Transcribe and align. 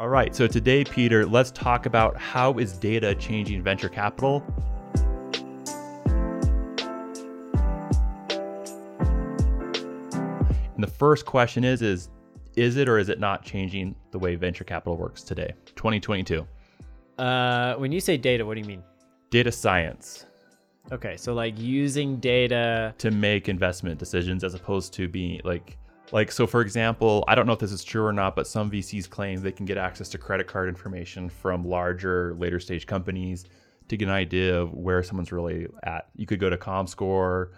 All 0.00 0.08
right, 0.08 0.34
so 0.34 0.46
today, 0.46 0.82
Peter, 0.82 1.26
let's 1.26 1.50
talk 1.50 1.84
about 1.84 2.16
how 2.16 2.54
is 2.54 2.72
data 2.72 3.14
changing 3.14 3.62
venture 3.62 3.90
capital? 3.90 4.42
And 10.74 10.82
the 10.82 10.90
first 10.90 11.26
question 11.26 11.64
is 11.64 11.82
is 11.82 12.08
is 12.56 12.78
it 12.78 12.88
or 12.88 12.98
is 12.98 13.10
it 13.10 13.20
not 13.20 13.44
changing 13.44 13.94
the 14.10 14.18
way 14.18 14.36
venture 14.36 14.64
capital 14.64 14.96
works 14.96 15.22
today, 15.22 15.52
2022? 15.76 16.46
Uh, 17.18 17.74
when 17.74 17.92
you 17.92 18.00
say 18.00 18.16
data, 18.16 18.46
what 18.46 18.54
do 18.54 18.60
you 18.60 18.66
mean? 18.66 18.82
Data 19.28 19.52
science 19.52 20.24
Okay, 20.92 21.16
so 21.16 21.34
like 21.34 21.56
using 21.56 22.16
data 22.16 22.92
to 22.98 23.12
make 23.12 23.48
investment 23.48 23.98
decisions 23.98 24.42
as 24.42 24.54
opposed 24.54 24.92
to 24.94 25.06
being 25.08 25.40
like 25.44 25.76
like 26.12 26.30
so 26.32 26.46
for 26.46 26.60
example 26.60 27.24
i 27.28 27.34
don't 27.34 27.46
know 27.46 27.52
if 27.52 27.58
this 27.58 27.72
is 27.72 27.84
true 27.84 28.04
or 28.04 28.12
not 28.12 28.34
but 28.36 28.46
some 28.46 28.70
vcs 28.70 29.08
claim 29.08 29.40
they 29.40 29.52
can 29.52 29.66
get 29.66 29.76
access 29.78 30.08
to 30.08 30.18
credit 30.18 30.46
card 30.46 30.68
information 30.68 31.28
from 31.28 31.64
larger 31.64 32.34
later 32.38 32.58
stage 32.60 32.86
companies 32.86 33.44
to 33.88 33.96
get 33.96 34.06
an 34.08 34.14
idea 34.14 34.60
of 34.60 34.72
where 34.72 35.02
someone's 35.02 35.32
really 35.32 35.66
at 35.82 36.08
you 36.16 36.26
could 36.26 36.40
go 36.40 36.50
to 36.50 36.56
comscore 36.56 37.50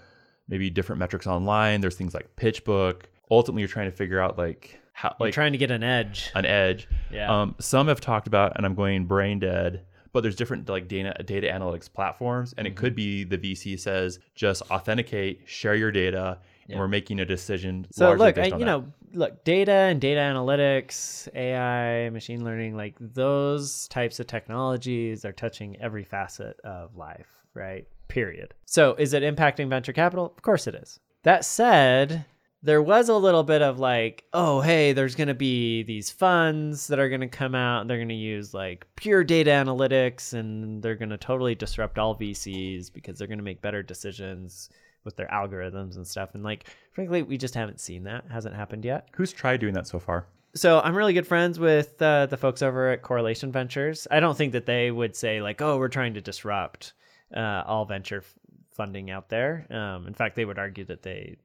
maybe 0.48 0.70
different 0.70 0.98
metrics 0.98 1.26
online 1.26 1.80
there's 1.80 1.96
things 1.96 2.14
like 2.14 2.34
pitchbook 2.36 3.02
ultimately 3.30 3.62
you're 3.62 3.68
trying 3.68 3.90
to 3.90 3.96
figure 3.96 4.20
out 4.20 4.36
like 4.38 4.78
how 4.92 5.14
You're 5.18 5.28
like 5.28 5.34
trying 5.34 5.52
to 5.52 5.58
get 5.58 5.70
an 5.70 5.82
edge. 5.82 6.30
an 6.34 6.44
edge 6.44 6.86
Yeah. 7.10 7.42
um, 7.42 7.54
some 7.58 7.88
have 7.88 8.00
talked 8.00 8.26
about 8.26 8.52
and 8.56 8.66
i'm 8.66 8.74
going 8.74 9.06
brain 9.06 9.38
dead 9.38 9.84
but 10.12 10.22
there's 10.22 10.36
different 10.36 10.68
like 10.68 10.88
data 10.88 11.14
data 11.24 11.46
analytics 11.48 11.90
platforms 11.90 12.54
and 12.58 12.66
it 12.66 12.74
Mm-hmm. 12.74 12.80
could 12.80 12.94
be 12.94 13.24
the 13.24 13.38
vc 13.38 13.78
says 13.80 14.18
just 14.34 14.62
authenticate 14.70 15.42
share 15.46 15.74
your 15.74 15.90
data 15.90 16.38
Yeah. 16.66 16.74
and 16.74 16.80
we're 16.80 16.88
making 16.88 17.20
a 17.20 17.24
decision 17.24 17.86
So 17.92 18.12
look, 18.12 18.38
I, 18.38 18.44
you 18.44 18.50
that. 18.50 18.58
know, 18.60 18.86
look, 19.12 19.44
data 19.44 19.72
and 19.72 20.00
data 20.00 20.20
analytics, 20.20 21.28
AI, 21.34 22.10
machine 22.10 22.44
learning, 22.44 22.76
like 22.76 22.94
those 23.00 23.88
types 23.88 24.20
of 24.20 24.26
technologies 24.26 25.24
are 25.24 25.32
touching 25.32 25.76
every 25.80 26.04
facet 26.04 26.58
of 26.60 26.96
life, 26.96 27.26
right? 27.54 27.86
Period. 28.08 28.54
So 28.66 28.94
is 28.94 29.12
it 29.12 29.22
impacting 29.22 29.68
venture 29.68 29.92
capital? 29.92 30.26
Of 30.36 30.42
course 30.42 30.66
it 30.66 30.74
is. 30.74 31.00
That 31.24 31.44
said, 31.44 32.24
there 32.62 32.82
was 32.82 33.08
a 33.08 33.16
little 33.16 33.42
bit 33.42 33.60
of 33.60 33.78
like, 33.80 34.24
oh, 34.32 34.60
hey, 34.60 34.92
there's 34.92 35.14
going 35.16 35.28
to 35.28 35.34
be 35.34 35.82
these 35.82 36.10
funds 36.10 36.86
that 36.86 36.98
are 36.98 37.08
going 37.08 37.20
to 37.20 37.28
come 37.28 37.54
out 37.54 37.80
and 37.80 37.90
they're 37.90 37.98
going 37.98 38.08
to 38.08 38.14
use 38.14 38.54
like 38.54 38.86
pure 38.96 39.24
data 39.24 39.50
analytics 39.50 40.32
and 40.32 40.82
they're 40.82 40.94
going 40.94 41.10
to 41.10 41.16
totally 41.16 41.54
disrupt 41.54 41.98
all 41.98 42.16
VCs 42.16 42.92
because 42.92 43.18
they're 43.18 43.26
going 43.26 43.38
to 43.38 43.44
make 43.44 43.62
better 43.62 43.82
decisions 43.82 44.70
with 45.04 45.16
their 45.16 45.28
algorithms 45.28 45.96
and 45.96 46.06
stuff. 46.06 46.34
And 46.34 46.42
like, 46.42 46.64
frankly, 46.92 47.22
we 47.22 47.36
just 47.38 47.54
haven't 47.54 47.80
seen 47.80 48.04
that. 48.04 48.24
It 48.26 48.32
hasn't 48.32 48.54
happened 48.54 48.84
yet. 48.84 49.08
who's 49.14 49.32
tried 49.32 49.60
doing 49.60 49.74
that 49.74 49.86
so 49.86 49.98
far 49.98 50.26
So 50.54 50.80
I'm 50.80 50.94
really 50.94 51.14
good 51.14 51.26
friends 51.26 51.58
with 51.58 52.00
uh, 52.02 52.26
the 52.26 52.36
folks 52.36 52.62
over 52.62 52.90
at 52.90 53.02
Correlation 53.02 53.50
Ventures. 53.52 54.06
I 54.10 54.20
don't 54.20 54.36
think 54.36 54.52
that 54.52 54.66
they 54.66 54.90
would 54.90 55.16
say 55.16 55.40
like, 55.40 55.62
"Oh, 55.62 55.78
we're 55.78 55.88
trying 55.88 56.14
to 56.14 56.20
disrupt 56.20 56.92
uh, 57.34 57.62
all 57.66 57.84
venture 57.86 58.18
f- 58.18 58.34
funding 58.70 59.10
out 59.10 59.28
there." 59.30 59.66
Um, 59.70 60.06
in 60.06 60.14
fact, 60.14 60.36
they 60.36 60.44
would 60.44 60.58
argue 60.58 60.84
that 60.84 61.02
they 61.02 61.36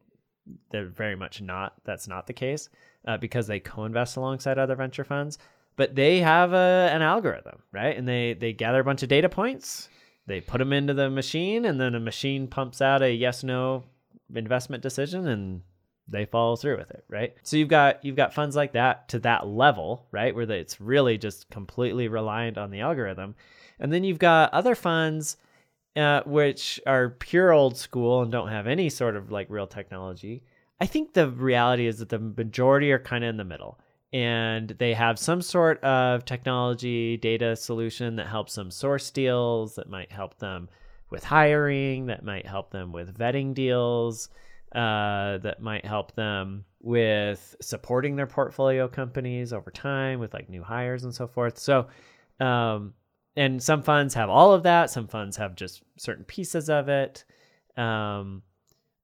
they're 0.72 0.88
very 0.88 1.16
much 1.16 1.42
not. 1.42 1.74
That's 1.86 2.08
not 2.08 2.28
the 2.28 2.34
case 2.34 2.70
uh, 3.08 3.18
because 3.18 3.48
they 3.48 3.60
co-invest 3.60 4.18
alongside 4.18 4.58
other 4.58 4.76
venture 4.76 5.04
funds. 5.06 5.38
But 5.78 5.96
they 5.96 6.20
have 6.20 6.54
a, 6.54 6.90
an 6.92 7.02
algorithm, 7.02 7.62
right? 7.72 7.96
And 7.98 8.08
they 8.08 8.34
they 8.34 8.52
gather 8.52 8.80
a 8.82 8.84
bunch 8.84 9.04
of 9.04 9.10
data 9.10 9.30
points, 9.30 9.90
they 10.28 10.42
put 10.42 10.60
them 10.60 10.74
into 10.74 10.94
the 10.94 11.10
machine, 11.10 11.66
and 11.66 11.82
then 11.82 11.96
a 11.96 12.00
machine 12.00 12.48
pumps 12.48 12.82
out 12.82 13.02
a 13.02 13.12
yes/no 13.12 13.84
investment 14.34 14.84
decision, 14.84 15.28
and 15.28 15.62
they 16.08 16.26
follow 16.26 16.56
through 16.56 16.78
with 16.78 16.92
it, 16.92 17.04
right? 17.10 17.36
So 17.44 17.58
you've 17.58 17.70
got 17.70 18.04
you've 18.06 18.16
got 18.16 18.34
funds 18.34 18.56
like 18.56 18.74
that 18.74 19.10
to 19.10 19.20
that 19.20 19.48
level, 19.48 20.08
right, 20.12 20.36
where 20.36 20.50
it's 20.52 20.80
really 20.80 21.18
just 21.18 21.50
completely 21.50 22.08
reliant 22.08 22.58
on 22.58 22.72
the 22.72 22.82
algorithm, 22.82 23.36
and 23.80 23.92
then 23.92 24.04
you've 24.04 24.20
got 24.20 24.54
other 24.54 24.76
funds 24.76 25.38
uh, 25.98 26.22
which 26.26 26.80
are 26.86 27.10
pure 27.10 27.52
old 27.52 27.76
school 27.76 28.22
and 28.22 28.32
don't 28.32 28.50
have 28.50 28.68
any 28.68 28.90
sort 28.90 29.16
of 29.16 29.32
like 29.32 29.48
real 29.50 29.68
technology. 29.68 30.44
I 30.80 30.86
think 30.86 31.14
the 31.14 31.28
reality 31.28 31.88
is 31.88 31.98
that 31.98 32.10
the 32.10 32.20
majority 32.20 32.92
are 32.92 33.00
kind 33.00 33.24
of 33.24 33.32
in 33.32 33.38
the 33.38 33.44
middle. 33.44 33.80
And 34.14 34.70
they 34.70 34.94
have 34.94 35.20
some 35.20 35.42
sort 35.42 35.84
of 35.84 36.24
technology 36.24 37.18
data 37.18 37.56
solution 37.56 38.16
that 38.16 38.28
helps 38.28 38.56
them 38.56 38.72
source 38.72 39.12
deals, 39.12 39.76
that 39.76 39.90
might 39.90 40.12
help 40.12 40.38
them 40.40 40.70
with 41.10 41.24
hiring, 41.24 42.06
that 42.08 42.24
might 42.24 42.46
help 42.46 42.72
them 42.72 42.92
with 42.94 43.18
vetting 43.18 43.54
deals, 43.54 44.30
uh, 44.74 45.38
that 45.40 45.62
might 45.62 45.86
help 45.86 46.16
them 46.16 46.64
with 46.82 47.56
supporting 47.62 48.16
their 48.16 48.28
portfolio 48.28 48.88
companies 48.88 49.52
over 49.52 49.72
time 49.72 50.20
with 50.20 50.34
like 50.34 50.50
new 50.50 50.64
hires 50.64 51.04
and 51.04 51.14
so 51.14 51.28
forth. 51.28 51.58
So, 51.58 51.88
um, 52.40 52.94
and 53.36 53.62
some 53.62 53.84
funds 53.84 54.14
have 54.14 54.30
all 54.30 54.54
of 54.54 54.64
that. 54.64 54.90
Some 54.90 55.08
funds 55.08 55.38
have 55.38 55.56
just 55.56 55.84
certain 55.98 56.24
pieces 56.24 56.70
of 56.70 56.90
it. 56.90 57.26
Um, 57.76 58.42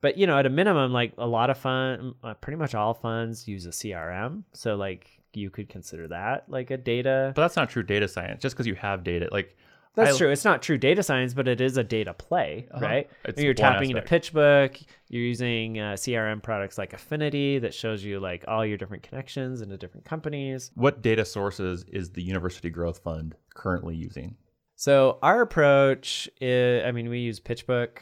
but 0.04 0.18
you 0.20 0.28
know, 0.28 0.38
at 0.38 0.46
a 0.46 0.50
minimum, 0.52 0.94
like 0.94 1.14
a 1.18 1.26
lot 1.26 1.50
of 1.50 1.58
fund, 1.58 2.14
uh, 2.24 2.36
pretty 2.36 2.58
much 2.58 2.76
all 2.76 2.94
funds 2.94 3.48
use 3.48 3.66
a 3.66 3.70
CRM. 3.72 4.44
So 4.54 4.76
like 4.76 5.08
you 5.34 5.50
could 5.50 5.68
consider 5.70 6.08
that 6.10 6.48
like 6.48 6.70
a 6.70 6.78
data. 6.78 7.32
but 7.36 7.42
that's 7.42 7.56
not 7.56 7.68
true 7.72 7.82
data 7.82 8.08
science 8.08 8.40
just 8.42 8.54
because 8.56 8.68
you 8.68 8.76
have 8.76 9.04
data 9.04 9.28
like 9.32 9.58
That's 9.96 10.16
I- 10.16 10.18
true. 10.18 10.30
It's 10.30 10.44
not 10.46 10.62
true 10.62 10.78
data 10.78 11.02
science, 11.04 11.34
but 11.34 11.48
it 11.48 11.60
is 11.62 11.78
a 11.78 11.84
data 11.84 12.14
play, 12.14 12.68
Uh-huh. 12.72 12.86
right? 12.86 13.10
It's 13.26 13.42
you're 13.42 13.54
tapping 13.56 13.90
into 13.92 14.02
PitchBook. 14.04 14.84
You're 15.10 15.22
using 15.24 15.80
uh, 15.80 15.94
CRM 15.94 16.42
products 16.44 16.78
like 16.80 16.94
Affinity 16.94 17.60
that 17.60 17.74
shows 17.74 18.04
you 18.04 18.20
like 18.20 18.44
all 18.48 18.66
your 18.66 18.78
different 18.78 19.04
connections 19.04 19.62
into 19.62 19.78
different 19.78 20.06
companies. 20.06 20.72
what 20.76 21.02
data 21.02 21.24
sources 21.26 21.86
is 21.92 22.10
the 22.12 22.22
university 22.24 22.70
growth 22.72 23.00
fund 23.04 23.36
currently 23.56 23.96
using 23.96 24.36
So 24.76 25.20
our 25.22 25.42
approach 25.42 26.28
is, 26.42 26.84
I 26.86 26.92
mean, 26.92 27.08
we 27.10 27.20
use 27.20 27.40
PitchBook, 27.40 27.98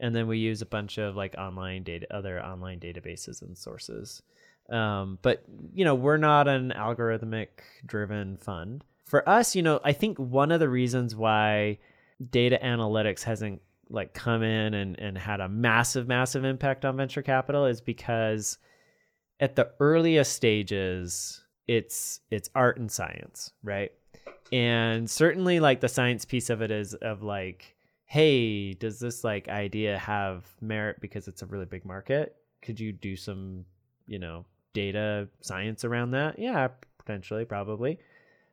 and 0.00 0.14
then 0.14 0.26
we 0.26 0.38
use 0.38 0.62
a 0.62 0.66
bunch 0.66 0.98
of 0.98 1.16
like 1.16 1.34
online 1.36 1.82
data, 1.82 2.06
other 2.14 2.42
online 2.42 2.80
databases 2.80 3.42
and 3.42 3.56
sources. 3.56 4.22
Um, 4.70 5.18
but 5.22 5.44
you 5.72 5.84
know, 5.84 5.94
we're 5.94 6.18
not 6.18 6.48
an 6.48 6.72
algorithmic 6.76 7.48
driven 7.86 8.36
fund. 8.36 8.84
For 9.06 9.26
us, 9.28 9.56
you 9.56 9.62
know, 9.62 9.80
I 9.82 9.92
think 9.92 10.18
one 10.18 10.52
of 10.52 10.60
the 10.60 10.68
reasons 10.68 11.16
why 11.16 11.78
data 12.30 12.58
analytics 12.62 13.22
hasn't 13.22 13.62
like 13.88 14.12
come 14.12 14.42
in 14.42 14.74
and, 14.74 14.98
and 14.98 15.16
had 15.16 15.40
a 15.40 15.48
massive, 15.48 16.06
massive 16.06 16.44
impact 16.44 16.84
on 16.84 16.96
venture 16.96 17.22
capital 17.22 17.64
is 17.64 17.80
because 17.80 18.58
at 19.40 19.56
the 19.56 19.70
earliest 19.80 20.32
stages, 20.32 21.42
it's 21.66 22.20
it's 22.30 22.50
art 22.54 22.78
and 22.78 22.90
science, 22.92 23.52
right? 23.62 23.92
and 24.52 25.10
certainly 25.10 25.60
like 25.60 25.80
the 25.80 25.88
science 25.88 26.24
piece 26.24 26.50
of 26.50 26.62
it 26.62 26.70
is 26.70 26.94
of 26.94 27.22
like 27.22 27.76
hey 28.08 28.72
does 28.72 28.98
this 28.98 29.22
like 29.22 29.48
idea 29.48 29.98
have 29.98 30.46
merit 30.62 30.98
because 31.00 31.28
it's 31.28 31.42
a 31.42 31.46
really 31.46 31.66
big 31.66 31.84
market? 31.84 32.34
Could 32.62 32.80
you 32.80 32.90
do 32.92 33.14
some 33.14 33.64
you 34.06 34.18
know 34.18 34.44
data 34.72 35.28
science 35.40 35.84
around 35.84 36.10
that? 36.12 36.38
Yeah 36.38 36.68
potentially 36.98 37.44
probably. 37.44 37.98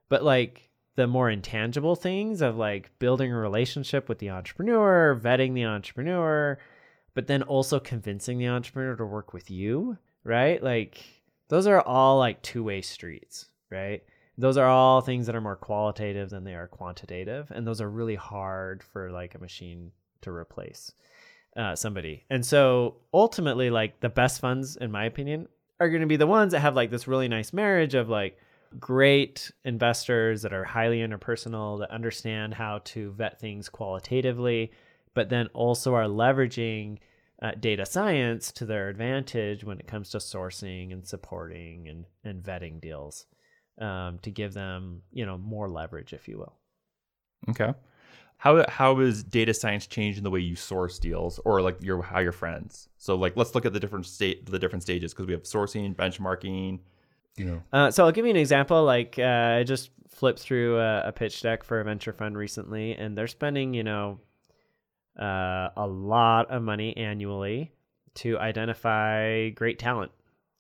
But 0.10 0.24
like 0.24 0.70
the 0.96 1.08
more 1.08 1.30
intangible 1.30 1.96
things 1.96 2.42
of 2.42 2.58
like 2.58 2.98
building 3.00 3.32
a 3.32 3.38
relationship 3.38 4.08
with 4.08 4.20
the 4.20 4.30
entrepreneur 4.30 5.20
vetting 5.22 5.54
the 5.54 5.66
entrepreneur 5.66 6.58
but 7.14 7.28
then 7.28 7.44
also 7.44 7.80
convincing 7.80 8.38
the 8.38 8.48
entrepreneur 8.48 8.96
to 8.96 9.06
work 9.06 9.34
with 9.34 9.50
you 9.50 9.98
right? 10.24 10.62
Like 10.62 11.04
those 11.50 11.68
are 11.68 11.82
all 11.82 12.18
like 12.18 12.42
two-way 12.42 12.82
streets 12.82 13.48
right 13.70 14.04
those 14.38 14.58
are 14.58 14.68
all 14.68 15.02
things 15.02 15.26
that 15.26 15.36
are 15.36 15.42
more 15.42 15.56
qualitative 15.56 16.30
than 16.30 16.44
they 16.44 16.56
are 16.56 16.68
quantitative 16.68 17.52
and 17.52 17.66
those 17.66 17.82
are 17.82 17.90
really 17.90 18.16
hard 18.16 18.84
for 18.84 19.12
like 19.12 19.36
a 19.36 19.40
machine 19.40 19.92
to 20.22 20.32
replace 20.32 20.92
uh, 21.56 21.76
somebody. 21.76 22.26
And 22.30 22.46
so 22.46 22.98
ultimately 23.14 23.70
like 23.70 24.00
the 24.02 24.10
best 24.10 24.42
funds 24.42 24.76
in 24.76 24.92
my 24.92 25.06
opinion 25.06 25.48
are 25.80 25.90
going 25.90 26.02
to 26.02 26.08
be 26.08 26.18
the 26.18 26.28
ones 26.28 26.52
that 26.52 26.60
have 26.60 26.76
like 26.76 26.92
this 26.92 27.08
really 27.08 27.28
nice 27.28 27.54
marriage 27.54 27.96
of 27.96 28.10
like 28.10 28.38
great 28.80 29.52
investors 29.64 30.42
that 30.42 30.54
are 30.54 30.64
highly 30.64 31.00
interpersonal 31.00 31.80
that 31.80 31.92
understand 31.92 32.54
how 32.54 32.80
to 32.84 33.12
vet 33.12 33.40
things 33.40 33.70
qualitatively 33.70 34.72
but 35.14 35.30
then 35.30 35.48
also 35.54 35.94
are 35.94 36.06
leveraging 36.06 36.98
uh, 37.42 37.52
data 37.60 37.86
science 37.86 38.52
to 38.52 38.66
their 38.66 38.90
advantage 38.90 39.64
when 39.64 39.80
it 39.80 39.88
comes 39.88 40.10
to 40.10 40.18
sourcing 40.18 40.92
and 40.92 41.08
supporting 41.08 41.88
and, 41.88 42.06
and 42.24 42.44
vetting 42.44 42.82
deals 42.82 43.28
um, 43.80 44.20
to 44.20 44.32
give 44.32 44.54
them, 44.54 45.02
you 45.12 45.26
know, 45.26 45.38
more 45.38 45.70
leverage, 45.70 46.14
if 46.14 46.28
you 46.28 46.38
will. 46.38 46.54
Okay. 47.50 47.74
How 48.38 48.66
how 48.70 49.00
is 49.00 49.24
data 49.24 49.54
science 49.54 49.88
changing 49.88 50.24
the 50.24 50.30
way 50.30 50.40
you 50.40 50.56
source 50.56 51.00
deals 51.00 51.40
or 51.46 51.62
like 51.62 51.82
your 51.82 52.02
how 52.02 52.20
your 52.20 52.32
friends? 52.32 52.90
So 52.98 53.16
like 53.16 53.38
let's 53.38 53.56
look 53.56 53.66
at 53.66 53.74
the 53.74 53.80
different 53.80 54.06
state 54.06 54.46
the 54.46 54.60
different 54.60 54.84
stages 54.84 55.14
because 55.14 55.26
we 55.28 55.34
have 55.34 55.44
sourcing, 55.44 55.96
benchmarking, 55.96 56.80
you 57.38 57.46
know. 57.46 57.64
Uh, 57.72 57.92
so 57.92 58.06
I'll 58.06 58.12
give 58.12 58.26
you 58.26 58.32
an 58.32 58.38
example. 58.38 58.84
Like 58.84 59.18
uh, 59.18 59.58
I 59.60 59.64
just 59.64 59.90
flipped 60.10 60.40
through 60.40 60.80
a, 60.80 61.08
a 61.08 61.12
pitch 61.12 61.42
deck 61.42 61.64
for 61.64 61.80
a 61.80 61.84
venture 61.84 62.14
fund 62.14 62.38
recently, 62.38 62.96
and 62.96 63.18
they're 63.18 63.28
spending, 63.28 63.74
you 63.74 63.84
know, 63.84 64.20
uh, 65.20 65.70
a 65.78 65.88
lot 65.88 66.52
of 66.52 66.62
money 66.62 66.96
annually 66.98 67.72
to 68.16 68.38
identify 68.38 69.50
great 69.50 69.80
talent 69.80 70.12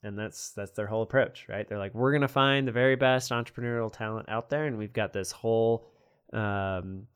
and 0.05 0.17
that's 0.17 0.51
that's 0.51 0.71
their 0.71 0.85
whole 0.85 1.01
approach, 1.01 1.47
right? 1.49 1.67
They're 1.67 1.79
like, 1.79 1.95
we're 1.95 2.13
gonna 2.13 2.27
find 2.27 2.67
the 2.67 2.71
very 2.71 2.95
best 2.95 3.31
entrepreneurial 3.31 3.91
talent 3.91 4.29
out 4.29 4.49
there, 4.49 4.65
and 4.65 4.77
we've 4.77 4.93
got 4.93 5.11
this 5.11 5.31
whole, 5.31 5.87
um, 6.31 7.07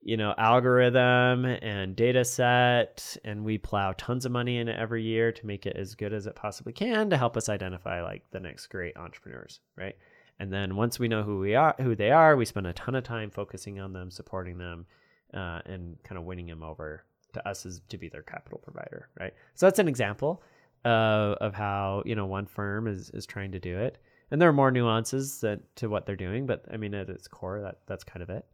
you 0.00 0.16
know, 0.16 0.34
algorithm 0.38 1.44
and 1.44 1.94
data 1.94 2.24
set, 2.24 3.16
and 3.24 3.44
we 3.44 3.58
plow 3.58 3.92
tons 3.98 4.24
of 4.24 4.32
money 4.32 4.56
in 4.56 4.68
it 4.68 4.78
every 4.78 5.02
year 5.02 5.32
to 5.32 5.46
make 5.46 5.66
it 5.66 5.76
as 5.76 5.94
good 5.94 6.14
as 6.14 6.26
it 6.26 6.34
possibly 6.34 6.72
can 6.72 7.10
to 7.10 7.18
help 7.18 7.36
us 7.36 7.50
identify 7.50 8.02
like 8.02 8.22
the 8.30 8.40
next 8.40 8.68
great 8.68 8.96
entrepreneurs, 8.96 9.60
right? 9.76 9.96
And 10.40 10.50
then 10.50 10.76
once 10.76 10.98
we 10.98 11.08
know 11.08 11.22
who 11.22 11.38
we 11.38 11.54
are, 11.54 11.76
who 11.78 11.94
they 11.94 12.10
are, 12.10 12.36
we 12.36 12.46
spend 12.46 12.66
a 12.66 12.72
ton 12.72 12.94
of 12.94 13.04
time 13.04 13.30
focusing 13.30 13.78
on 13.78 13.92
them, 13.92 14.10
supporting 14.10 14.56
them, 14.56 14.86
uh, 15.34 15.60
and 15.66 16.02
kind 16.02 16.18
of 16.18 16.24
winning 16.24 16.46
them 16.46 16.62
over 16.62 17.04
to 17.34 17.46
us 17.46 17.66
as 17.66 17.82
to 17.90 17.98
be 17.98 18.08
their 18.08 18.22
capital 18.22 18.60
provider, 18.64 19.08
right? 19.20 19.34
So 19.54 19.66
that's 19.66 19.78
an 19.78 19.88
example 19.88 20.42
uh, 20.84 21.36
of 21.40 21.54
how 21.54 22.02
you 22.04 22.14
know 22.14 22.26
one 22.26 22.46
firm 22.46 22.86
is 22.86 23.10
is 23.10 23.26
trying 23.26 23.52
to 23.52 23.58
do 23.58 23.78
it, 23.78 23.98
and 24.30 24.40
there 24.40 24.48
are 24.48 24.52
more 24.52 24.70
nuances 24.70 25.40
that 25.40 25.60
to 25.76 25.88
what 25.88 26.06
they're 26.06 26.16
doing, 26.16 26.46
but 26.46 26.64
I 26.70 26.76
mean 26.76 26.94
at 26.94 27.08
its 27.08 27.28
core, 27.28 27.60
that 27.62 27.78
that's 27.86 28.04
kind 28.04 28.22
of 28.22 28.30
it. 28.30 28.46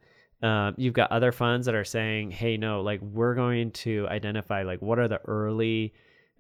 Um, 0.43 0.75
you've 0.79 0.95
got 0.95 1.13
other 1.13 1.33
funds 1.33 1.67
that 1.67 1.75
are 1.75 1.85
saying, 1.85 2.31
"Hey, 2.31 2.57
no, 2.57 2.81
like 2.83 3.01
we're 3.03 3.35
going 3.35 3.73
to 3.73 4.07
identify 4.09 4.63
like 4.63 4.81
what 4.81 4.99
are 4.99 5.09
the 5.09 5.21
early 5.27 5.93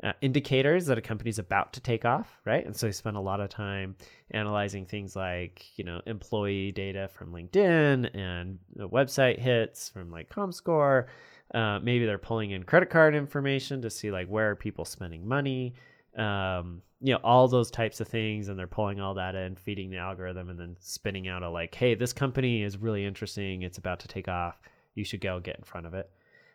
uh, 0.03 0.13
indicators 0.23 0.87
that 0.87 0.97
a 0.97 1.03
company's 1.03 1.39
about 1.39 1.73
to 1.75 1.81
take 1.81 2.05
off, 2.05 2.41
right?" 2.47 2.65
And 2.65 2.75
so 2.75 2.87
they 2.87 2.93
spend 2.93 3.17
a 3.17 3.21
lot 3.21 3.41
of 3.41 3.51
time 3.51 3.97
analyzing 4.31 4.87
things 4.87 5.17
like 5.17 5.67
you 5.77 5.85
know 5.85 6.01
employee 6.07 6.73
data 6.73 7.11
from 7.13 7.33
LinkedIn 7.33 8.15
and 8.17 8.59
website 8.79 9.39
hits 9.39 9.91
from 9.91 10.11
like 10.11 10.31
ComScore. 10.31 11.07
Uh, 11.55 11.79
maybe 11.82 12.06
they're 12.06 12.19
pulling 12.19 12.52
in 12.52 12.62
credit 12.62 12.91
card 12.91 13.14
information 13.14 13.82
to 13.82 13.91
see 13.91 14.11
like 14.11 14.29
where 14.29 14.50
are 14.50 14.56
people 14.56 14.85
spending 14.85 15.26
money. 15.26 15.75
Um, 16.17 16.82
you 17.02 17.14
know 17.14 17.20
all 17.25 17.49
those 17.49 17.70
types 17.70 18.00
of 18.00 18.08
things 18.08 18.49
and 18.49 18.58
they're 18.58 18.67
pulling 18.67 19.00
all 19.00 19.14
that 19.14 19.35
in 19.35 19.56
feeding 19.56 19.91
the 19.91 19.97
algorithm 19.97 20.50
and 20.50 20.58
then 20.58 20.76
spinning 20.81 21.29
out 21.29 21.43
a 21.43 21.49
like 21.49 21.75
hey 21.75 21.94
this 21.94 22.12
company 22.12 22.62
is 22.62 22.76
really 22.76 23.05
interesting. 23.05 23.62
It's 23.62 23.79
about 23.79 24.00
to 24.00 24.08
take 24.08 24.29
off. 24.29 24.61
You 24.94 25.05
should 25.05 25.20
go 25.20 25.41
get 25.41 25.56
in 25.56 25.64
front 25.64 25.87
of 25.87 25.94
it. 25.94 26.11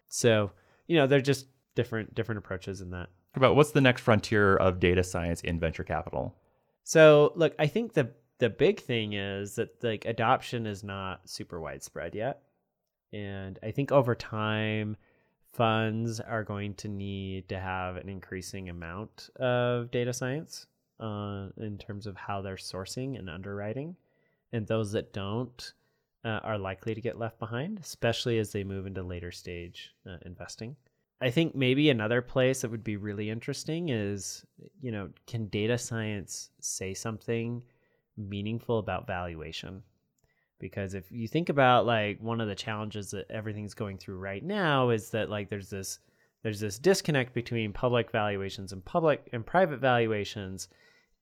So 0.07 0.51
you 0.87 0.97
know 0.97 1.07
they're 1.07 1.21
just 1.21 1.47
different 1.73 2.13
different 2.13 2.39
approaches 2.39 2.81
in 2.81 2.91
that. 2.91 3.09
About 3.33 3.55
what's 3.55 3.71
the 3.71 3.81
next 3.81 4.01
frontier 4.01 4.55
of 4.55 4.79
data 4.79 5.03
science 5.03 5.41
in 5.41 5.59
venture 5.59 5.83
capital? 5.83 6.35
so 6.85 7.33
look 7.35 7.53
i 7.59 7.67
think 7.67 7.93
the 7.93 8.09
the 8.37 8.49
big 8.49 8.79
thing 8.79 9.13
is 9.13 9.55
that 9.55 9.83
like 9.83 10.05
adoption 10.05 10.65
is 10.65 10.83
not 10.83 11.27
super 11.27 11.59
widespread 11.59 12.15
yet 12.15 12.43
and 13.13 13.59
i 13.63 13.71
think 13.71 13.91
over 13.91 14.15
time 14.15 14.97
funds 15.55 16.19
are 16.19 16.43
going 16.43 16.73
to 16.73 16.87
need 16.89 17.47
to 17.47 17.57
have 17.59 17.95
an 17.95 18.09
increasing 18.09 18.69
amount 18.69 19.29
of 19.39 19.89
data 19.89 20.11
science 20.11 20.67
uh, 20.99 21.47
in 21.57 21.77
terms 21.77 22.07
of 22.07 22.15
how 22.15 22.41
they're 22.41 22.55
sourcing 22.55 23.17
and 23.17 23.29
underwriting. 23.29 23.95
And 24.51 24.67
those 24.67 24.91
that 24.91 25.13
don't 25.13 25.73
uh, 26.23 26.39
are 26.43 26.57
likely 26.57 26.93
to 26.93 27.01
get 27.01 27.19
left 27.19 27.39
behind, 27.39 27.79
especially 27.79 28.37
as 28.39 28.51
they 28.51 28.63
move 28.63 28.85
into 28.85 29.03
later 29.03 29.31
stage 29.31 29.93
uh, 30.07 30.17
investing. 30.25 30.75
I 31.21 31.29
think 31.29 31.55
maybe 31.55 31.89
another 31.89 32.21
place 32.21 32.61
that 32.61 32.71
would 32.71 32.83
be 32.83 32.97
really 32.97 33.29
interesting 33.29 33.89
is, 33.89 34.45
you 34.81 34.91
know, 34.91 35.09
can 35.27 35.47
data 35.47 35.77
science 35.77 36.49
say 36.59 36.93
something 36.93 37.63
meaningful 38.17 38.79
about 38.79 39.07
valuation? 39.07 39.81
Because 40.59 40.93
if 40.93 41.11
you 41.11 41.27
think 41.27 41.49
about 41.49 41.85
like 41.85 42.19
one 42.21 42.41
of 42.41 42.47
the 42.47 42.55
challenges 42.55 43.11
that 43.11 43.29
everything's 43.29 43.73
going 43.73 43.97
through 43.97 44.17
right 44.17 44.43
now 44.43 44.89
is 44.89 45.09
that 45.11 45.29
like 45.29 45.49
there's 45.49 45.69
this 45.69 45.99
there's 46.43 46.59
this 46.59 46.77
disconnect 46.77 47.33
between 47.33 47.73
public 47.73 48.11
valuations 48.11 48.71
and 48.71 48.85
public 48.85 49.27
and 49.33 49.45
private 49.45 49.79
valuations. 49.79 50.67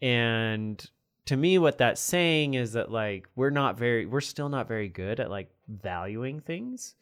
And 0.01 0.85
to 1.27 1.37
me 1.37 1.57
what 1.57 1.77
that's 1.77 2.01
saying 2.01 2.55
is 2.55 2.73
that 2.73 2.91
like 2.91 3.27
we're 3.35 3.49
not 3.49 3.77
very 3.77 4.05
we're 4.05 4.21
still 4.21 4.49
not 4.49 4.67
very 4.67 4.89
good 4.89 5.19
at 5.19 5.29
like 5.31 5.49
valuing 5.67 6.41
things. 6.41 6.95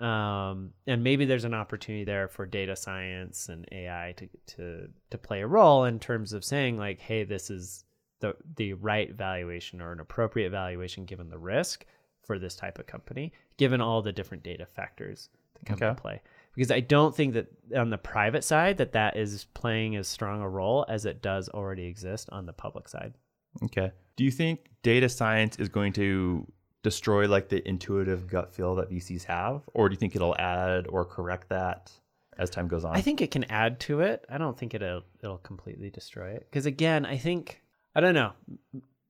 Um, 0.00 0.72
and 0.86 1.04
maybe 1.04 1.26
there's 1.26 1.44
an 1.44 1.54
opportunity 1.54 2.04
there 2.04 2.26
for 2.26 2.46
data 2.46 2.74
science 2.74 3.50
and 3.50 3.66
ai 3.70 4.14
to 4.16 4.28
to 4.56 4.88
to 5.10 5.18
play 5.18 5.42
a 5.42 5.46
role 5.46 5.84
in 5.84 5.98
terms 5.98 6.32
of 6.32 6.42
saying 6.42 6.78
like 6.78 7.00
hey 7.00 7.22
this 7.24 7.50
is 7.50 7.84
the 8.20 8.36
the 8.56 8.74
right 8.74 9.12
valuation 9.14 9.80
or 9.80 9.92
an 9.92 10.00
appropriate 10.00 10.50
valuation 10.50 11.04
given 11.04 11.28
the 11.28 11.38
risk 11.38 11.84
for 12.24 12.38
this 12.38 12.54
type 12.54 12.78
of 12.78 12.86
company, 12.86 13.32
given 13.56 13.80
all 13.80 14.02
the 14.02 14.12
different 14.12 14.42
data 14.42 14.66
factors 14.66 15.28
that 15.54 15.66
come 15.66 15.76
Okay. 15.76 15.88
into 15.88 16.00
play. 16.00 16.20
Because 16.54 16.70
I 16.70 16.80
don't 16.80 17.14
think 17.14 17.34
that 17.34 17.46
on 17.76 17.90
the 17.90 17.98
private 17.98 18.44
side 18.44 18.76
that 18.78 18.92
that 18.92 19.16
is 19.16 19.46
playing 19.54 19.96
as 19.96 20.06
strong 20.08 20.40
a 20.42 20.48
role 20.48 20.84
as 20.88 21.04
it 21.06 21.22
does 21.22 21.48
already 21.48 21.86
exist 21.86 22.28
on 22.30 22.46
the 22.46 22.52
public 22.52 22.88
side. 22.88 23.14
Okay. 23.62 23.90
Do 24.16 24.24
you 24.24 24.30
think 24.30 24.68
data 24.82 25.08
science 25.08 25.56
is 25.56 25.68
going 25.68 25.92
to 25.94 26.46
destroy 26.82 27.26
like 27.28 27.48
the 27.48 27.66
intuitive 27.68 28.26
gut 28.26 28.52
feel 28.52 28.74
that 28.76 28.90
VCs 28.90 29.24
have, 29.24 29.62
or 29.74 29.88
do 29.88 29.94
you 29.94 29.98
think 29.98 30.14
it'll 30.16 30.36
add 30.38 30.86
or 30.88 31.04
correct 31.04 31.48
that 31.48 31.90
as 32.38 32.50
time 32.50 32.68
goes 32.68 32.84
on? 32.84 32.96
I 32.96 33.00
think 33.00 33.20
it 33.20 33.30
can 33.30 33.44
add 33.44 33.80
to 33.80 34.00
it. 34.00 34.24
I 34.28 34.38
don't 34.38 34.58
think 34.58 34.74
it'll 34.74 35.02
it'll 35.22 35.38
completely 35.38 35.90
destroy 35.90 36.30
it. 36.30 36.46
Because 36.50 36.66
again, 36.66 37.04
I 37.06 37.16
think 37.16 37.62
I 37.94 38.00
don't 38.00 38.14
know. 38.14 38.32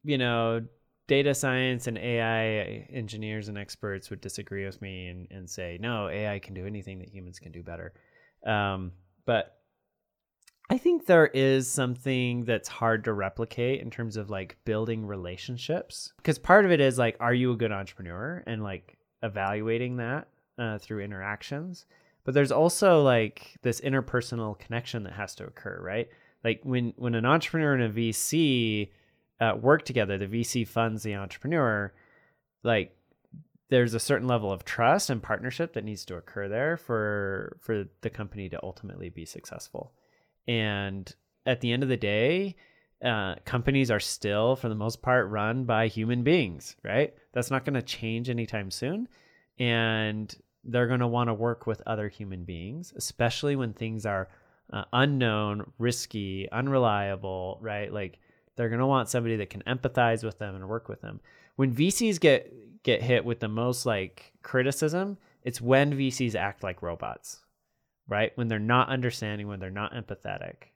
You 0.05 0.19
know, 0.19 0.63
data 1.07 1.35
science 1.35 1.87
and 1.87 1.99
AI 1.99 2.87
engineers 2.93 3.49
and 3.49 3.59
experts 3.59 4.11
would 4.11 4.21
disagree 4.21 4.65
with 4.65 4.81
me 4.81 5.09
and, 5.09 5.27
and 5.31 5.51
say, 5.51 5.79
no, 5.81 6.09
AI 6.09 6.39
can 6.39 6.55
do 6.55 6.67
anything 6.67 7.01
that 7.01 7.09
humans 7.09 7.39
can 7.39 7.53
do 7.53 7.63
better. 7.63 7.93
Um, 8.47 8.93
but 9.27 9.57
I 10.71 10.79
think 10.79 11.07
there 11.07 11.27
is 11.27 11.69
something 11.69 12.45
that's 12.45 12.69
hard 12.69 13.03
to 13.05 13.13
replicate 13.13 13.81
in 13.81 13.91
terms 13.91 14.17
of 14.17 14.31
like 14.31 14.57
building 14.65 15.05
relationships. 15.05 16.13
Because 16.19 16.39
part 16.39 16.65
of 16.65 16.71
it 16.71 16.81
is 16.81 16.97
like, 16.97 17.17
are 17.19 17.35
you 17.35 17.51
a 17.51 17.57
good 17.57 17.73
entrepreneur? 17.73 18.45
And 18.47 18.63
like 18.63 18.97
evaluating 19.23 19.97
that 19.97 20.29
uh, 20.59 20.79
through 20.79 21.01
interactions. 21.01 21.87
But 22.23 22.35
there's 22.35 22.53
also 22.53 23.03
like 23.03 23.59
this 23.63 23.81
interpersonal 23.81 24.57
connection 24.57 25.03
that 25.03 25.15
has 25.15 25.35
to 25.35 25.45
occur, 25.45 25.81
right? 25.83 26.09
Like 26.45 26.61
when 26.63 26.95
when 26.97 27.15
an 27.15 27.27
entrepreneur 27.27 27.75
and 27.75 27.83
a 27.83 27.91
VC 27.91 28.91
uh, 29.41 29.57
work 29.61 29.85
together, 29.85 30.19
the 30.19 30.27
VC 30.27 30.67
funds 30.67 31.03
the 31.03 31.15
entrepreneur. 31.15 31.93
Like 32.63 32.97
there's 33.69 33.95
a 33.95 34.01
certain 34.01 34.27
level 34.27 34.53
of 34.53 34.65
trust 34.65 35.11
and 35.11 35.23
partnership 35.23 35.75
that 35.75 35.85
needs 35.85 36.05
to 36.07 36.17
occur 36.17 36.49
there 36.49 36.77
for 36.77 37.57
for 37.61 37.85
the 38.01 38.11
company 38.11 38.49
to 38.49 38.61
ultimately 38.63 39.09
be 39.09 39.25
successful. 39.25 39.93
And 40.49 41.13
at 41.47 41.61
the 41.61 41.73
end 41.73 41.83
of 41.83 41.89
the 41.89 41.97
day, 41.97 42.57
uh, 43.05 43.37
companies 43.45 43.91
are 43.91 44.01
still, 44.01 44.57
for 44.57 44.69
the 44.69 44.75
most 44.75 45.01
part, 45.01 45.29
run 45.29 45.65
by 45.65 45.87
human 45.87 46.23
beings, 46.23 46.77
right? 46.85 47.15
That's 47.33 47.51
not 47.51 47.65
going 47.65 47.75
to 47.75 47.83
change 47.83 48.29
anytime 48.29 48.71
soon. 48.71 49.09
And 49.59 50.35
they're 50.65 50.87
going 50.87 51.01
to 51.01 51.07
want 51.07 51.29
to 51.29 51.35
work 51.35 51.67
with 51.67 51.83
other 51.87 52.09
human 52.09 52.45
beings, 52.45 52.93
especially 52.97 53.57
when 53.57 53.73
things 53.73 54.05
are 54.05 54.29
uh, 54.73 54.85
unknown, 54.93 55.73
risky, 55.79 56.49
unreliable, 56.51 57.59
right? 57.61 57.93
Like 57.93 58.19
they're 58.57 58.69
going 58.69 58.81
to 58.81 58.87
want 58.87 59.09
somebody 59.09 59.37
that 59.37 59.51
can 59.51 59.63
empathize 59.63 60.23
with 60.25 60.39
them 60.39 60.55
and 60.55 60.69
work 60.69 60.89
with 60.89 61.01
them. 61.01 61.21
When 61.57 61.75
VCs 61.75 62.21
get 62.21 62.53
get 62.83 63.03
hit 63.03 63.25
with 63.25 63.41
the 63.41 63.49
most 63.49 63.85
like 63.85 64.33
criticism, 64.43 65.19
it's 65.43 65.61
when 65.61 65.93
VCs 65.93 66.35
act 66.35 66.63
like 66.63 66.83
robots, 66.83 67.41
right? 68.09 68.33
When 68.37 68.49
they're 68.49 68.59
not 68.59 68.89
understanding, 68.89 69.49
when 69.49 69.61
they're 69.61 69.71
not 69.71 69.93
empathetic, 69.93 70.73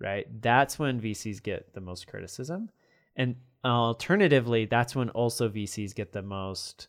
right? 0.00 0.26
That's 0.42 0.78
when 0.78 1.00
VCs 1.00 1.42
get 1.42 1.72
the 1.72 1.80
most 1.80 2.06
criticism. 2.06 2.70
And 3.16 3.36
alternatively, 3.64 4.66
that's 4.66 4.94
when 4.94 5.10
also 5.10 5.48
VCs 5.48 5.94
get 5.94 6.12
the 6.12 6.22
most 6.22 6.88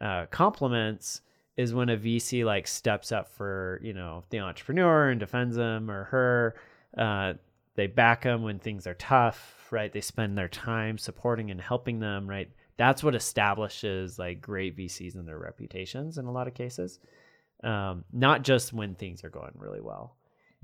uh, 0.00 0.26
compliments 0.30 1.20
is 1.58 1.74
when 1.74 1.88
a 1.88 1.96
VC 1.96 2.44
like 2.44 2.68
steps 2.68 3.10
up 3.10 3.28
for, 3.34 3.80
you 3.82 3.92
know, 3.92 4.22
the 4.30 4.38
entrepreneur 4.38 5.10
and 5.10 5.18
defends 5.18 5.56
them 5.56 5.90
or 5.90 6.04
her. 6.04 6.54
Uh, 6.96 7.34
they 7.74 7.88
back 7.88 8.22
them 8.22 8.42
when 8.42 8.60
things 8.60 8.86
are 8.86 8.94
tough, 8.94 9.66
right? 9.72 9.92
They 9.92 10.00
spend 10.00 10.38
their 10.38 10.48
time 10.48 10.98
supporting 10.98 11.50
and 11.50 11.60
helping 11.60 11.98
them, 11.98 12.28
right? 12.28 12.48
That's 12.76 13.02
what 13.02 13.16
establishes 13.16 14.20
like 14.20 14.40
great 14.40 14.76
VCs 14.76 15.16
and 15.16 15.26
their 15.26 15.38
reputations 15.38 16.16
in 16.16 16.26
a 16.26 16.32
lot 16.32 16.46
of 16.46 16.54
cases. 16.54 17.00
Um, 17.64 18.04
not 18.12 18.44
just 18.44 18.72
when 18.72 18.94
things 18.94 19.24
are 19.24 19.28
going 19.28 19.52
really 19.56 19.80
well. 19.80 20.16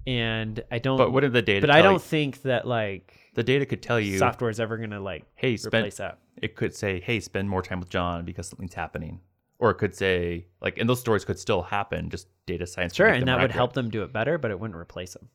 And 0.07 0.63
I 0.71 0.79
don't 0.79 0.97
but 0.97 1.13
what 1.13 1.23
did 1.23 1.33
the 1.33 1.43
data? 1.43 1.67
but 1.67 1.75
I 1.75 1.83
don't 1.83 1.95
you? 1.95 1.99
think 1.99 2.43
that 2.43 2.69
like 2.69 3.19
the 3.35 3.43
data 3.43 3.67
could 3.67 3.83
tell 3.83 3.99
you. 3.99 4.19
software 4.19 4.51
is 4.51 4.61
ever 4.61 4.77
gonna 4.77 5.01
like 5.01 5.25
hey, 5.35 5.57
spend. 5.57 5.75
replace 5.75 5.97
that. 5.97 6.19
It 6.41 6.55
could 6.55 6.75
say, 6.75 7.01
hey, 7.01 7.19
spend 7.19 7.49
more 7.49 7.63
time 7.63 7.81
with 7.81 7.89
John 7.89 8.25
because 8.25 8.49
something's 8.49 8.75
happening, 8.75 9.21
or 9.59 9.71
it 9.71 9.75
could 9.75 9.95
say, 9.95 10.47
like, 10.61 10.79
and 10.79 10.89
those 10.89 11.01
stories 11.01 11.25
could 11.25 11.39
still 11.39 11.63
happen. 11.63 12.11
Just 12.11 12.29
data 12.47 12.67
science. 12.67 12.95
Sure, 12.95 13.07
and 13.09 13.27
that 13.29 13.35
would 13.37 13.45
accurate. 13.45 13.53
help 13.55 13.73
them 13.75 13.91
do 13.91 14.03
it 14.03 14.13
better, 14.13 14.37
but 14.39 14.51
it 14.51 14.59
wouldn't 14.61 14.79
replace 14.79 15.15
them, 15.15 15.29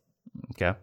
Okay. 0.51 0.77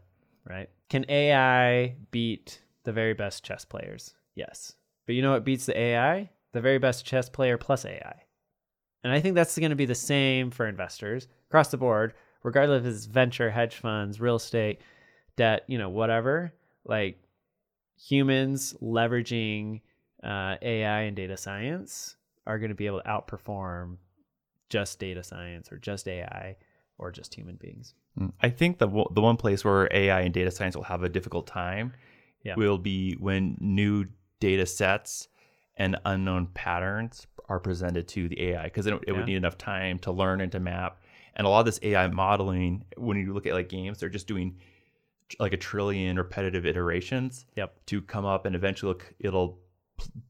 right? 0.45 0.69
Can 0.89 1.05
AI 1.09 1.97
beat 2.11 2.63
the 2.85 2.93
very 2.93 3.15
best 3.15 3.45
chess 3.45 3.65
players? 3.65 4.15
Yes. 4.35 4.73
But 5.07 5.15
you 5.15 5.23
know 5.23 5.33
what 5.33 5.45
beats 5.45 5.67
the 5.67 5.79
AI? 5.79 6.31
The 6.53 6.61
very 6.61 6.79
best 6.79 7.05
chess 7.05 7.29
player 7.29 7.59
plus 7.59 7.85
AI. 7.85 8.23
And 9.05 9.13
I 9.13 9.21
think 9.21 9.35
that's 9.35 9.57
going 9.59 9.71
to 9.71 9.77
be 9.77 9.85
the 9.85 9.95
same 9.95 10.51
for 10.51 10.67
investors 10.67 11.29
across 11.49 11.69
the 11.69 11.77
board, 11.77 12.15
regardless 12.43 12.81
if 12.85 12.87
it's 12.95 13.05
venture, 13.05 13.51
hedge 13.51 13.77
funds, 13.77 14.21
real 14.21 14.37
estate, 14.37 14.81
debt, 15.37 15.65
you 15.69 15.79
know, 15.79 15.91
whatever. 15.91 16.53
Like 16.85 17.21
humans 17.99 18.75
leveraging 18.83 19.81
uh, 20.25 20.57
AI 20.63 21.01
and 21.03 21.17
data 21.17 21.37
science 21.37 22.17
are 22.47 22.59
going 22.59 22.69
to 22.71 22.75
be 22.75 22.87
able 22.87 23.01
to 23.01 23.09
outperform 23.09 23.97
just 24.69 24.99
data 24.99 25.23
science 25.23 25.71
or 25.73 25.79
just 25.79 26.09
AI 26.09 26.57
or 26.99 27.11
just 27.13 27.35
human 27.35 27.57
beings. 27.57 27.95
Mm, 28.19 28.33
I 28.41 28.49
think 28.51 28.79
the 28.79 28.87
the 29.13 29.21
one 29.21 29.37
place 29.37 29.65
where 29.65 29.89
AI 29.93 30.21
and 30.23 30.33
data 30.35 30.51
science 30.51 30.75
will 30.77 30.85
have 30.85 31.03
a 31.03 31.09
difficult 31.09 31.47
time 31.47 31.93
Yeah. 32.43 32.55
will 32.57 32.79
be 32.79 33.15
when 33.15 33.57
new 33.61 34.07
data 34.41 34.67
sets 34.67 35.29
and 35.77 35.97
unknown 36.05 36.47
patterns 36.55 37.27
are 37.49 37.61
presented 37.61 38.09
to 38.09 38.29
the 38.29 38.41
AI 38.51 38.65
because 38.65 38.87
it, 38.87 38.95
it 38.95 39.03
Yeah. 39.09 39.15
would 39.15 39.27
need 39.27 39.37
enough 39.37 39.59
time 39.59 39.99
to 40.01 40.13
learn 40.13 40.41
and 40.41 40.51
to 40.53 40.61
map. 40.61 41.01
And 41.35 41.47
a 41.47 41.51
lot 41.51 41.61
of 41.61 41.67
this 41.67 41.79
AI 41.83 42.07
modeling, 42.09 42.85
when 42.97 43.19
you 43.19 43.35
look 43.35 43.47
at 43.47 43.53
like 43.53 43.69
games, 43.69 43.99
they're 44.01 44.09
just 44.09 44.27
doing 44.27 44.59
like 45.39 45.53
a 45.53 45.57
trillion 45.57 46.17
repetitive 46.17 46.65
iterations 46.65 47.45
Yep. 47.57 47.87
to 47.87 48.01
come 48.01 48.25
up, 48.25 48.47
and 48.47 48.55
eventually 48.57 48.95
it'll- 49.19 49.59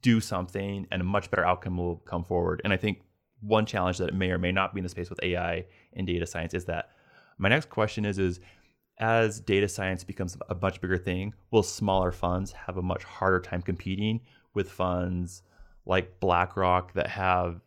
do 0.03 0.21
something, 0.21 0.87
and 0.91 1.01
a 1.01 1.05
much 1.05 1.31
better 1.31 1.45
outcome 1.45 1.77
will 1.77 1.97
come 1.97 2.25
forward. 2.25 2.61
And 2.65 2.73
I 2.73 2.77
think 2.77 3.03
one 3.41 3.67
challenge 3.67 3.99
that 3.99 4.15
may 4.15 4.31
or 4.31 4.39
may 4.39 4.53
not 4.53 4.75
be 4.75 4.81
in 4.81 4.85
the 4.85 4.89
space 4.89 5.11
with 5.11 5.23
AI 5.23 5.67
and 5.95 6.07
data 6.07 6.27
science 6.27 6.55
is 6.55 6.65
that 6.67 6.91
my 7.39 7.49
next 7.49 7.69
question 7.69 8.05
is 8.05 8.19
is 8.19 8.41
as 8.99 9.41
data 9.41 9.69
science 9.69 10.05
becomes 10.05 10.37
a 10.49 10.55
much 10.55 10.81
bigger 10.81 10.97
thing, 10.97 11.35
will 11.51 11.63
smaller 11.63 12.13
funds 12.13 12.53
have 12.53 12.79
a 12.79 12.83
much 12.83 13.05
harder 13.05 13.41
time 13.41 13.61
competing 13.61 14.21
with 14.55 14.71
funds 14.71 15.43
like 15.85 16.19
BlackRock 16.19 16.95
that 16.95 17.09
have 17.09 17.61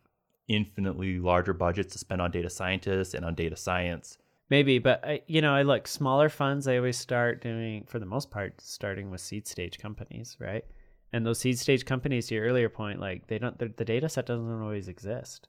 infinitely 0.48 1.20
larger 1.20 1.52
budgets 1.52 1.92
to 1.92 1.98
spend 1.98 2.20
on 2.20 2.32
data 2.32 2.50
scientists 2.50 3.14
and 3.14 3.24
on 3.24 3.34
data 3.34 3.56
science? 3.56 4.18
Maybe, 4.48 4.80
but 4.80 5.04
I, 5.04 5.22
you 5.28 5.40
know, 5.40 5.54
I 5.54 5.62
look 5.62 5.86
smaller 5.86 6.28
funds. 6.28 6.66
I 6.66 6.76
always 6.76 6.98
start 6.98 7.40
doing, 7.40 7.84
for 7.86 8.00
the 8.00 8.06
most 8.06 8.32
part, 8.32 8.60
starting 8.60 9.08
with 9.10 9.20
seed 9.20 9.46
stage 9.46 9.78
companies, 9.78 10.36
right? 10.40 10.64
And 11.12 11.26
those 11.26 11.40
seed 11.40 11.58
stage 11.58 11.84
companies, 11.84 12.28
to 12.28 12.34
your 12.36 12.44
earlier 12.44 12.68
point, 12.68 13.00
like 13.00 13.26
they 13.26 13.38
don't, 13.38 13.58
the, 13.58 13.84
data 13.84 14.08
set 14.08 14.26
doesn't 14.26 14.62
always 14.62 14.86
exist. 14.88 15.48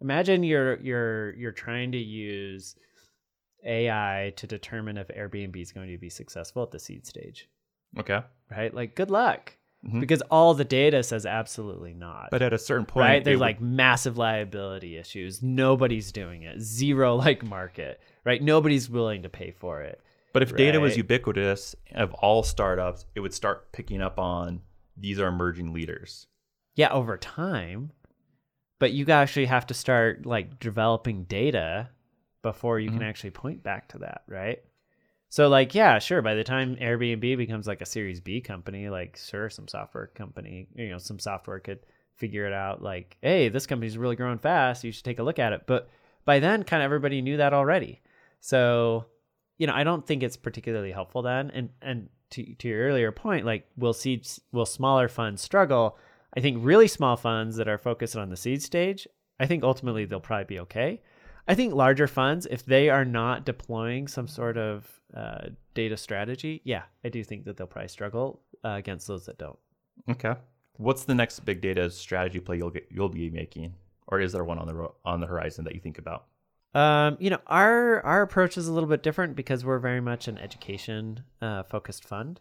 Imagine 0.00 0.42
you're 0.42 0.76
you're 0.80 1.32
you're 1.34 1.52
trying 1.52 1.92
to 1.92 1.98
use 1.98 2.76
AI 3.64 4.32
to 4.36 4.46
determine 4.46 4.96
if 4.98 5.08
Airbnb 5.08 5.56
is 5.60 5.72
going 5.72 5.90
to 5.90 5.98
be 5.98 6.10
successful 6.10 6.62
at 6.62 6.70
the 6.70 6.78
seed 6.78 7.06
stage, 7.06 7.48
Okay. 7.98 8.20
right? 8.50 8.74
Like, 8.74 8.94
good 8.94 9.10
luck, 9.10 9.56
Mhm. 9.86 10.00
because 10.00 10.20
all 10.30 10.52
the 10.54 10.64
data 10.64 11.02
says 11.02 11.24
absolutely 11.24 11.94
not. 11.94 12.28
But 12.30 12.42
at 12.42 12.52
a 12.52 12.58
certain 12.58 12.84
point, 12.86 13.04
right 13.06 13.24
there's 13.24 13.36
would- 13.38 13.40
like 13.44 13.60
massive 13.60 14.18
liability 14.18 14.96
issues 14.96 15.42
nobody's 15.42 16.12
doing 16.12 16.42
it 16.42 16.60
zero 16.60 17.16
like 17.16 17.42
market 17.42 18.00
right 18.24 18.42
nobody's 18.42 18.88
willing 18.90 19.22
to 19.22 19.28
pay 19.28 19.50
for 19.50 19.82
it 19.82 20.00
But 20.32 20.42
if 20.42 20.54
data 20.56 20.80
was 20.80 20.96
ubiquitous 20.96 21.74
of 21.92 22.12
all 22.14 22.42
startups, 22.42 23.06
it 23.14 23.20
would 23.20 23.32
start 23.34 23.72
picking 23.72 24.00
up 24.02 24.18
on 24.18 24.62
these 24.96 25.18
are 25.20 25.28
emerging 25.28 25.72
leaders. 25.72 26.26
yeah 26.76 26.88
over 26.90 27.16
time. 27.16 27.92
But 28.80 28.92
you 28.92 29.06
actually 29.06 29.46
have 29.46 29.66
to 29.68 29.74
start 29.74 30.26
like 30.26 30.58
developing 30.58 31.24
data 31.24 31.88
before 32.42 32.78
you 32.80 32.90
can 32.90 32.98
Mhm. 33.00 33.04
actually 33.08 33.30
point 33.30 33.62
back 33.62 33.88
to 33.88 33.98
that 33.98 34.22
right? 34.26 34.62
So 35.30 35.48
like 35.48 35.74
yeah 35.74 35.98
sure 35.98 36.20
by 36.22 36.34
the 36.34 36.44
time 36.44 36.76
airbnb 36.76 37.36
becomes 37.36 37.66
like 37.66 37.80
a 37.80 37.86
series 37.86 38.20
b 38.20 38.40
company 38.40 38.88
like 38.88 39.16
sure 39.16 39.48
some 39.50 39.66
software 39.68 40.08
company 40.08 40.68
you 40.74 40.90
know 40.90 40.98
some 40.98 41.18
software 41.18 41.58
could 41.60 41.80
figure 42.16 42.46
it 42.46 42.52
out 42.52 42.82
like 42.82 43.16
hey 43.22 43.48
this 43.48 43.66
company's 43.66 43.98
really 43.98 44.14
growing 44.16 44.38
fast 44.38 44.84
you 44.84 44.92
should 44.92 45.04
take 45.04 45.18
a 45.18 45.22
look 45.24 45.38
at 45.38 45.52
it. 45.52 45.62
But 45.66 45.88
by 46.24 46.38
then 46.40 46.62
kind 46.64 46.82
of 46.82 46.84
everybody 46.86 47.20
knew 47.22 47.38
that 47.38 47.54
already. 47.54 48.00
So 48.40 49.06
you 49.58 49.66
know 49.68 49.74
i 49.74 49.84
don't 49.84 50.04
think 50.06 50.22
it's 50.22 50.36
particularly 50.36 50.92
helpful 50.92 51.22
then. 51.22 51.50
And 51.50 51.70
and 51.80 52.08
to, 52.30 52.54
to 52.56 52.68
your 52.68 52.86
earlier 52.88 53.12
point 53.12 53.44
like 53.44 53.66
will 53.76 53.92
seed 53.92 54.26
will 54.52 54.66
smaller 54.66 55.08
funds 55.08 55.42
struggle 55.42 55.98
i 56.36 56.40
think 56.40 56.58
really 56.60 56.88
small 56.88 57.16
funds 57.16 57.56
that 57.56 57.68
are 57.68 57.78
focused 57.78 58.16
on 58.16 58.30
the 58.30 58.36
seed 58.36 58.62
stage 58.62 59.06
i 59.40 59.46
think 59.46 59.62
ultimately 59.62 60.04
they'll 60.04 60.20
probably 60.20 60.44
be 60.44 60.60
okay 60.60 61.00
i 61.48 61.54
think 61.54 61.74
larger 61.74 62.06
funds 62.06 62.46
if 62.50 62.64
they 62.64 62.88
are 62.88 63.04
not 63.04 63.44
deploying 63.44 64.08
some 64.08 64.28
sort 64.28 64.56
of 64.56 65.00
uh, 65.16 65.48
data 65.74 65.96
strategy 65.96 66.60
yeah 66.64 66.82
i 67.04 67.08
do 67.08 67.22
think 67.22 67.44
that 67.44 67.56
they'll 67.56 67.66
probably 67.66 67.88
struggle 67.88 68.40
uh, 68.64 68.70
against 68.70 69.06
those 69.06 69.26
that 69.26 69.38
don't 69.38 69.58
Okay. 70.08 70.34
What's 70.76 71.04
the 71.04 71.14
next 71.14 71.40
big 71.40 71.60
data 71.60 71.90
strategy 71.90 72.40
play 72.40 72.56
you'll 72.56 72.70
get 72.70 72.86
you'll 72.90 73.08
be 73.08 73.30
making, 73.30 73.74
or 74.08 74.20
is 74.20 74.32
there 74.32 74.44
one 74.44 74.58
on 74.58 74.66
the 74.66 74.90
on 75.04 75.20
the 75.20 75.26
horizon 75.26 75.64
that 75.64 75.74
you 75.74 75.80
think 75.80 75.98
about? 75.98 76.26
Um, 76.74 77.16
you 77.20 77.30
know, 77.30 77.38
our 77.46 78.00
our 78.04 78.22
approach 78.22 78.56
is 78.58 78.66
a 78.68 78.72
little 78.72 78.88
bit 78.88 79.02
different 79.02 79.36
because 79.36 79.64
we're 79.64 79.78
very 79.78 80.00
much 80.00 80.26
an 80.28 80.38
education 80.38 81.22
uh, 81.40 81.62
focused 81.62 82.04
fund, 82.04 82.40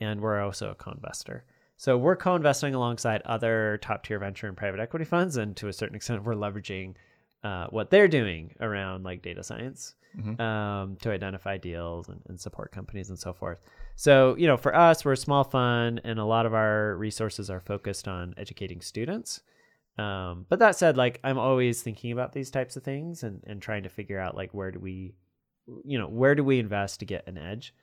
and 0.00 0.20
we're 0.20 0.40
also 0.40 0.70
a 0.70 0.74
co-investor. 0.74 1.44
So 1.76 1.98
we're 1.98 2.16
co-investing 2.16 2.74
alongside 2.74 3.20
other 3.26 3.78
top 3.82 4.04
tier 4.04 4.18
venture 4.18 4.46
and 4.46 4.56
private 4.56 4.80
equity 4.80 5.04
funds, 5.04 5.36
and 5.36 5.56
to 5.56 5.68
a 5.68 5.72
certain 5.72 5.96
extent, 5.96 6.24
we're 6.24 6.34
leveraging 6.34 6.94
uh, 7.42 7.66
what 7.68 7.90
they're 7.90 8.08
doing 8.08 8.54
around 8.60 9.04
like 9.04 9.22
data 9.22 9.42
science 9.42 9.94
Mhm. 10.16 10.38
um, 10.40 10.96
to 11.02 11.10
identify 11.10 11.58
deals 11.58 12.08
and, 12.08 12.22
and 12.28 12.40
support 12.40 12.70
companies 12.70 13.08
and 13.08 13.18
so 13.18 13.32
forth. 13.32 13.60
So 13.96 14.36
you 14.38 14.46
know, 14.46 14.56
for 14.56 14.72
us, 14.74 15.04
we're 15.04 15.12
a 15.12 15.16
small 15.16 15.42
fund, 15.42 16.00
and 16.04 16.18
a 16.20 16.24
lot 16.24 16.46
of 16.46 16.54
our 16.54 16.94
resources 16.96 17.50
are 17.50 17.58
focused 17.60 18.06
on 18.08 18.32
educating 18.36 18.80
students. 18.80 19.42
Um, 19.96 20.46
but 20.48 20.58
that 20.58 20.76
said, 20.76 20.96
like 20.96 21.20
I'm 21.22 21.38
always 21.38 21.82
thinking 21.82 22.10
about 22.12 22.32
these 22.32 22.50
types 22.50 22.76
of 22.76 22.82
things 22.82 23.22
and, 23.22 23.42
and 23.46 23.62
trying 23.62 23.84
to 23.84 23.88
figure 23.88 24.18
out 24.18 24.36
like 24.36 24.52
where 24.52 24.70
do 24.72 24.80
we, 24.80 25.14
you 25.84 25.98
know, 25.98 26.08
where 26.08 26.34
do 26.34 26.42
we 26.42 26.58
invest 26.58 27.00
to 27.00 27.06
get 27.06 27.26
an 27.28 27.38
edge? 27.38 27.74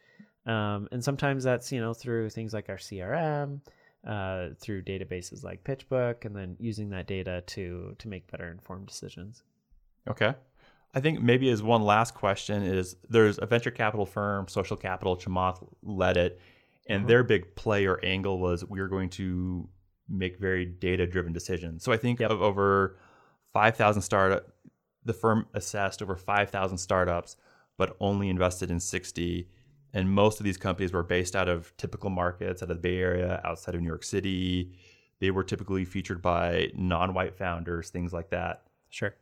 Um, 0.45 0.89
and 0.91 1.03
sometimes 1.03 1.43
that's 1.43 1.71
you 1.71 1.79
know 1.79 1.93
through 1.93 2.29
things 2.31 2.53
like 2.53 2.67
our 2.67 2.77
CRM, 2.77 3.61
uh, 4.05 4.49
through 4.59 4.83
databases 4.83 5.43
like 5.43 5.63
PitchBook, 5.63 6.25
and 6.25 6.35
then 6.35 6.57
using 6.59 6.89
that 6.89 7.07
data 7.07 7.43
to 7.47 7.95
to 7.97 8.07
make 8.07 8.29
better 8.29 8.49
informed 8.51 8.87
decisions. 8.87 9.43
Okay. 10.09 10.33
I 10.93 10.99
think 10.99 11.21
maybe 11.21 11.49
as 11.49 11.63
one 11.63 11.83
last 11.83 12.15
question 12.15 12.63
is 12.63 12.97
there's 13.07 13.39
a 13.41 13.45
venture 13.45 13.71
capital 13.71 14.05
firm, 14.05 14.49
Social 14.49 14.75
Capital, 14.75 15.15
Chamath 15.15 15.65
led 15.83 16.17
it, 16.17 16.41
and 16.87 17.05
Mhm. 17.05 17.07
their 17.07 17.23
big 17.23 17.55
play 17.55 17.85
or 17.85 18.03
angle 18.03 18.39
was 18.39 18.65
we 18.65 18.81
are 18.81 18.89
going 18.89 19.09
to 19.11 19.69
make 20.11 20.39
very 20.39 20.65
data 20.65 21.07
driven 21.07 21.33
decisions. 21.33 21.83
So 21.83 21.91
I 21.91 21.97
think 21.97 22.19
Yep. 22.19 22.31
of 22.31 22.41
over 22.41 22.97
5,000 23.53 24.01
startup, 24.01 24.47
the 25.03 25.13
firm 25.13 25.47
assessed 25.53 26.01
over 26.01 26.15
5,000 26.15 26.77
startups, 26.77 27.37
but 27.77 27.95
only 27.99 28.29
invested 28.29 28.69
in 28.69 28.79
60. 28.79 29.49
And 29.93 30.09
most 30.09 30.39
of 30.39 30.43
these 30.43 30.57
companies 30.57 30.93
were 30.93 31.03
based 31.03 31.35
out 31.35 31.49
of 31.49 31.75
typical 31.77 32.09
markets, 32.09 32.61
out 32.61 32.69
of 32.69 32.77
the 32.77 32.81
Bay 32.81 32.97
Area, 32.99 33.41
outside 33.43 33.75
of 33.75 33.81
New 33.81 33.87
York 33.87 34.03
City. 34.03 34.71
They 35.19 35.31
were 35.31 35.43
typically 35.43 35.85
featured 35.85 36.21
by 36.21 36.71
non-white 36.75 37.35
founders, 37.35 37.89
things 37.89 38.13
like 38.13 38.29
that. 38.29 38.63
Sure. 38.89 39.15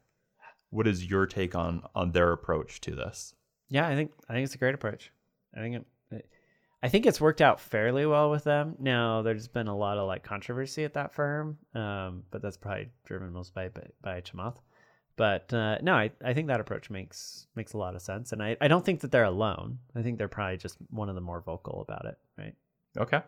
What 0.69 0.87
is 0.87 1.05
your 1.09 1.25
take 1.25 1.55
on 1.55 1.83
on 1.95 2.11
their 2.11 2.31
approach 2.31 2.81
to 2.81 2.95
this? 2.95 3.33
Yeah, 3.69 3.87
I 3.87 3.95
think 3.95 4.11
I 4.27 4.33
think 4.33 4.45
it's 4.45 4.55
a 4.55 4.59
great 4.59 4.75
approach. 4.75 5.11
I 5.55 5.59
think 5.59 5.75
it, 6.11 6.25
I 6.81 6.87
think 6.87 7.05
it's 7.05 7.19
worked 7.19 7.41
out 7.41 7.59
fairly 7.59 8.05
well 8.05 8.31
with 8.31 8.45
them. 8.45 8.75
Now, 8.79 9.21
there's 9.21 9.47
been 9.47 9.67
a 9.67 9.75
lot 9.75 9.97
of 9.97 10.07
like 10.07 10.23
controversy 10.23 10.85
at 10.85 10.93
that 10.93 11.13
firm, 11.13 11.57
um, 11.75 12.23
but 12.31 12.41
that's 12.41 12.57
probably 12.57 12.89
driven 13.05 13.33
most 13.33 13.53
by 13.53 13.69
by, 13.69 13.87
by 14.01 14.21
Chamath. 14.21 14.55
But 15.17 15.53
uh, 15.53 15.79
no, 15.81 15.95
I, 15.95 16.11
I 16.23 16.33
think 16.33 16.47
that 16.47 16.61
approach 16.61 16.89
makes 16.89 17.47
makes 17.53 17.73
a 17.73 17.77
lot 17.77 17.95
of 17.95 18.01
sense, 18.01 18.31
and 18.31 18.41
I, 18.41 18.55
I 18.61 18.69
don't 18.69 18.85
think 18.85 19.01
that 19.01 19.11
they're 19.11 19.25
alone. 19.25 19.79
I 19.93 20.01
think 20.01 20.17
they're 20.17 20.29
probably 20.29 20.55
just 20.55 20.77
one 20.89 21.09
of 21.09 21.15
the 21.15 21.21
more 21.21 21.41
vocal 21.41 21.81
about 21.81 22.05
it, 22.05 22.17
right? 22.37 22.55
Okay. 22.97 23.21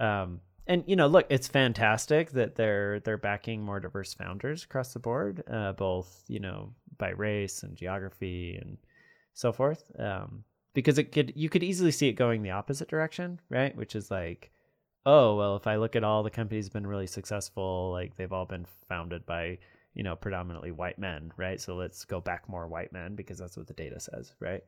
Um, 0.00 0.40
and 0.66 0.84
you 0.86 0.96
know, 0.96 1.08
look, 1.08 1.26
it's 1.28 1.48
fantastic 1.48 2.30
that 2.30 2.54
they're 2.54 3.00
they're 3.00 3.18
backing 3.18 3.62
more 3.62 3.80
diverse 3.80 4.14
founders 4.14 4.64
across 4.64 4.94
the 4.94 5.00
board, 5.00 5.44
uh, 5.50 5.72
both 5.72 6.24
you 6.28 6.40
know 6.40 6.72
by 6.96 7.10
race 7.10 7.62
and 7.62 7.76
geography 7.76 8.58
and 8.58 8.78
so 9.34 9.52
forth. 9.52 9.84
Um, 9.98 10.44
because 10.74 10.98
it 10.98 11.12
could 11.12 11.32
you 11.36 11.48
could 11.48 11.62
easily 11.62 11.90
see 11.90 12.08
it 12.08 12.14
going 12.14 12.42
the 12.42 12.50
opposite 12.50 12.88
direction, 12.88 13.40
right? 13.50 13.76
Which 13.76 13.94
is 13.94 14.10
like, 14.10 14.50
oh 15.06 15.36
well, 15.36 15.56
if 15.56 15.66
I 15.66 15.76
look 15.76 15.96
at 15.96 16.04
all 16.04 16.22
the 16.22 16.30
companies 16.30 16.68
been 16.68 16.86
really 16.86 17.06
successful, 17.06 17.90
like 17.92 18.16
they've 18.16 18.32
all 18.32 18.46
been 18.46 18.66
founded 18.88 19.26
by 19.26 19.58
you 19.94 20.02
know 20.02 20.16
predominantly 20.16 20.70
white 20.70 20.98
men, 20.98 21.32
right? 21.36 21.60
So 21.60 21.74
let's 21.76 22.04
go 22.04 22.20
back 22.20 22.48
more 22.48 22.66
white 22.68 22.92
men 22.92 23.14
because 23.14 23.38
that's 23.38 23.56
what 23.56 23.66
the 23.66 23.74
data 23.74 24.00
says, 24.00 24.34
right? 24.40 24.62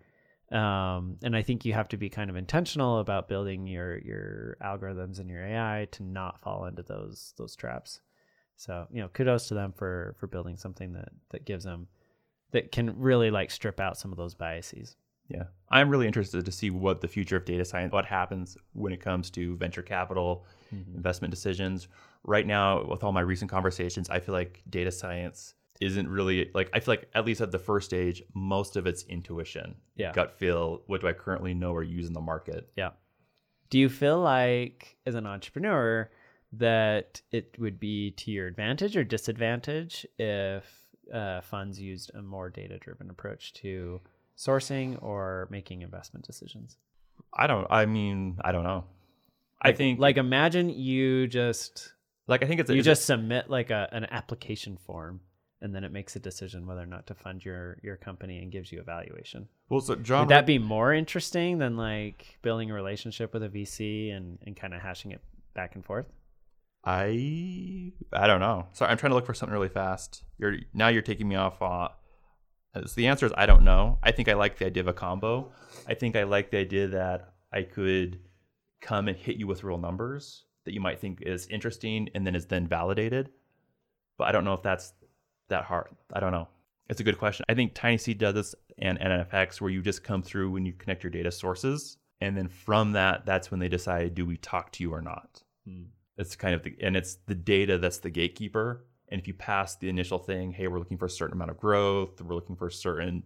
um, 0.52 1.16
and 1.23 1.34
I 1.34 1.42
think 1.42 1.64
you 1.64 1.73
have 1.73 1.88
to 1.88 1.96
be 1.96 2.11
kind 2.11 2.28
of 2.28 2.37
intentional 2.37 2.99
about 2.99 3.28
building 3.28 3.66
your 3.66 3.99
your 3.99 4.56
algorithms 4.62 5.18
and 5.18 5.30
your 5.30 5.42
AI 5.42 5.88
to 5.92 6.02
not 6.02 6.40
fall 6.40 6.66
into 6.66 6.82
those 6.82 7.32
those 7.38 7.56
traps. 7.56 8.00
So 8.56 8.87
you 8.92 9.00
know, 9.00 9.08
kudos 9.08 9.49
to 9.49 9.54
them 9.54 9.73
for 9.73 10.14
for 10.18 10.26
building 10.26 10.56
something 10.56 10.92
that 10.92 11.08
that 11.30 11.46
gives 11.46 11.64
them 11.64 11.88
that 12.52 12.73
can 12.73 12.99
really 12.99 13.30
like 13.30 13.50
strip 13.50 13.80
out 13.80 13.99
some 13.99 14.12
of 14.12 14.18
those 14.18 14.34
biases. 14.34 14.96
Yeah. 15.28 15.45
I'm 15.71 15.88
really 15.88 16.07
interested 16.07 16.45
to 16.45 16.52
see 16.52 16.71
what 16.71 17.00
the 17.00 17.09
future 17.09 17.37
of 17.37 17.45
data 17.45 17.64
science, 17.64 17.93
what 17.93 18.04
happens 18.04 18.57
when 18.75 18.93
it 18.93 19.00
comes 19.00 19.31
to 19.31 19.57
venture 19.57 19.83
capital, 19.83 20.45
investment 20.95 21.31
decisions. 21.33 21.88
Right 22.25 22.47
now, 22.47 22.85
with 22.85 23.04
all 23.04 23.12
my 23.12 23.21
recent 23.21 23.50
conversations, 23.50 24.11
I 24.11 24.19
feel 24.21 24.35
like 24.35 24.62
data 24.69 24.90
science 24.90 25.54
isn't 25.81 26.09
really 26.09 26.50
like, 26.54 26.71
I 26.73 26.81
feel 26.81 26.93
like 26.93 27.09
at 27.14 27.25
least 27.25 27.40
at 27.40 27.50
the 27.52 27.59
first 27.59 27.87
stage, 27.87 28.23
most 28.35 28.76
of 28.76 28.87
it's 28.87 29.02
intuition, 29.04 29.75
Yeah. 29.97 30.12
gut 30.12 30.33
feel. 30.38 30.83
What 30.87 31.00
do 31.00 31.09
I 31.09 31.12
currently 31.12 31.54
know 31.54 31.73
or 31.73 31.83
use 31.83 32.07
in 32.07 32.12
the 32.12 32.21
market? 32.21 32.69
Yeah. 32.76 32.90
Do 33.71 33.78
you 33.78 33.88
feel 33.88 34.21
like, 34.21 34.97
as 35.07 35.14
an 35.16 35.26
entrepreneur, 35.26 36.11
that 36.52 37.21
it 37.33 37.57
would 37.59 37.81
be 37.81 38.12
to 38.12 38.31
your 38.31 38.47
advantage 38.47 38.97
or 38.97 39.02
disadvantage 39.04 40.07
if 40.19 40.64
uh, 41.12 41.40
funds 41.40 41.81
used 41.81 42.12
a 42.14 42.23
more 42.23 42.49
data 42.50 42.78
driven 42.78 43.11
approach 43.11 43.52
to 43.54 44.00
sourcing 44.37 45.00
or 45.03 45.49
making 45.50 45.83
investment 45.83 46.26
decisions? 46.26 46.76
I 47.33 47.47
don't. 47.47 47.67
I 47.71 47.87
mean, 47.87 48.38
I 48.45 48.53
don't 48.53 48.64
know. 48.64 48.85
I 49.61 49.69
Like- 49.69 49.76
think 49.76 49.99
like 50.00 50.17
imagine 50.17 50.69
you 50.71 51.26
just 51.26 51.93
like 52.26 52.43
I 52.43 52.47
think 52.47 52.61
it's 52.61 52.71
you 52.71 52.76
it's- 52.81 52.85
just 52.85 53.07
submit 53.07 53.49
like 53.50 53.71
a 53.71 53.88
an 53.93 54.05
application 54.11 54.76
form 54.76 55.21
and 55.62 55.75
then 55.75 55.85
it 55.85 55.93
makes 55.93 56.14
a 56.17 56.19
decision 56.21 56.67
whether 56.67 56.83
or 56.83 56.87
not 56.87 57.07
to 57.07 57.14
fund 57.14 57.43
your 57.45 57.79
your 57.83 57.97
company 57.97 58.38
and 58.38 58.53
gives 58.53 58.71
you 58.73 58.81
a 58.81 58.83
valuation. 58.83 59.49
well. 59.71 59.81
So 59.81 59.95
John, 59.97 60.21
Would 60.26 60.29
that 60.31 60.45
be 60.47 60.59
more 60.59 60.93
interesting 60.93 61.59
than 61.59 61.76
like 61.76 62.38
building 62.43 62.71
a 62.71 62.75
relationship 62.75 63.33
with 63.33 63.43
a 63.43 63.49
VC 63.49 64.11
and 64.11 64.38
and 64.45 64.55
kind 64.57 64.75
of 64.75 64.83
hashing 64.83 65.12
it 65.12 65.21
back 65.55 65.75
and 65.75 65.85
forth? 65.85 66.07
I 66.85 67.93
I 68.12 68.26
don't 68.26 68.41
know. 68.41 68.67
Sorry, 68.73 68.91
I'm 68.91 68.99
trying 68.99 69.11
to 69.11 69.14
look 69.17 69.26
for 69.26 69.35
something 69.35 69.53
really 69.55 69.69
fast. 69.71 70.23
You're 70.38 70.57
now 70.75 70.88
you're 70.88 71.03
taking 71.03 71.29
me 71.29 71.37
off. 71.37 71.62
Uh, 71.62 71.88
so 72.75 72.95
the 72.97 73.07
answer 73.07 73.26
is 73.26 73.33
I 73.37 73.47
don't 73.47 73.64
know. 73.64 73.99
I 74.02 74.11
think 74.11 74.28
I 74.28 74.35
like 74.35 74.59
the 74.59 74.66
idea 74.66 74.83
of 74.83 74.88
a 74.88 74.93
combo. 74.93 75.52
I 75.87 75.95
think 75.95 76.16
I 76.16 76.25
like 76.25 76.50
the 76.50 76.59
idea 76.59 76.88
that 76.88 77.33
I 77.52 77.62
could 77.62 78.21
come 78.81 79.09
and 79.09 79.16
hit 79.16 79.37
you 79.37 79.47
with 79.47 79.64
real 79.64 79.78
numbers 79.78 80.45
that 80.64 80.75
you 80.75 80.81
might 80.81 81.00
think 81.00 81.23
is 81.23 81.47
interesting 81.49 82.09
and 82.14 82.26
then 82.26 82.35
is 82.35 82.47
then 82.47 82.66
validated. 82.66 83.31
But 84.19 84.28
I 84.28 84.33
don't 84.33 84.45
know 84.45 84.54
if 84.54 84.62
that's 84.62 84.93
that 85.49 85.64
hard. 85.64 85.88
I 86.12 86.21
don't 86.21 86.33
know. 86.33 86.49
It's 86.88 87.00
a 87.00 87.04
good 87.04 87.19
question. 87.19 87.45
I 87.49 87.54
think 87.54 87.75
TinySeed 87.75 88.19
does 88.19 88.35
this 88.35 88.54
and 88.78 88.99
NFX 88.99 89.61
where 89.61 89.71
you 89.71 89.83
just 89.83 90.04
come 90.04 90.23
through 90.23 90.50
when 90.50 90.66
you 90.66 90.73
connect 90.73 91.02
your 91.02 91.11
data 91.11 91.31
sources. 91.31 91.97
And 92.21 92.37
then 92.37 92.49
from 92.49 92.93
that, 92.93 93.26
that's 93.26 93.50
when 93.50 93.61
they 93.61 93.69
decide, 93.69 94.14
do 94.14 94.26
we 94.26 94.37
talk 94.37 94.73
to 94.73 94.83
you 94.83 94.93
or 94.93 95.00
not? 95.00 95.43
Hmm. 95.66 95.85
It's 96.16 96.37
kind 96.37 96.54
of 96.54 96.62
the, 96.62 96.76
and 96.81 96.97
it's 96.97 97.16
the 97.26 97.35
data 97.35 97.78
that's 97.78 97.99
the 97.99 98.11
gatekeeper. 98.11 98.85
And 99.14 99.21
if 99.21 99.28
you 99.28 99.35
pass 99.35 99.76
the 99.76 99.88
initial 99.88 100.18
thing, 100.18 100.50
hey, 100.50 100.66
we're 100.66 100.80
looking 100.80 100.99
for 100.99 101.06
a 101.06 101.11
certain 101.11 101.35
amount 101.37 101.52
of 101.52 101.56
growth, 101.56 102.21
we're 102.21 102.35
looking 102.35 102.56
for 102.56 102.66
a 102.66 102.73
certain, 102.73 103.23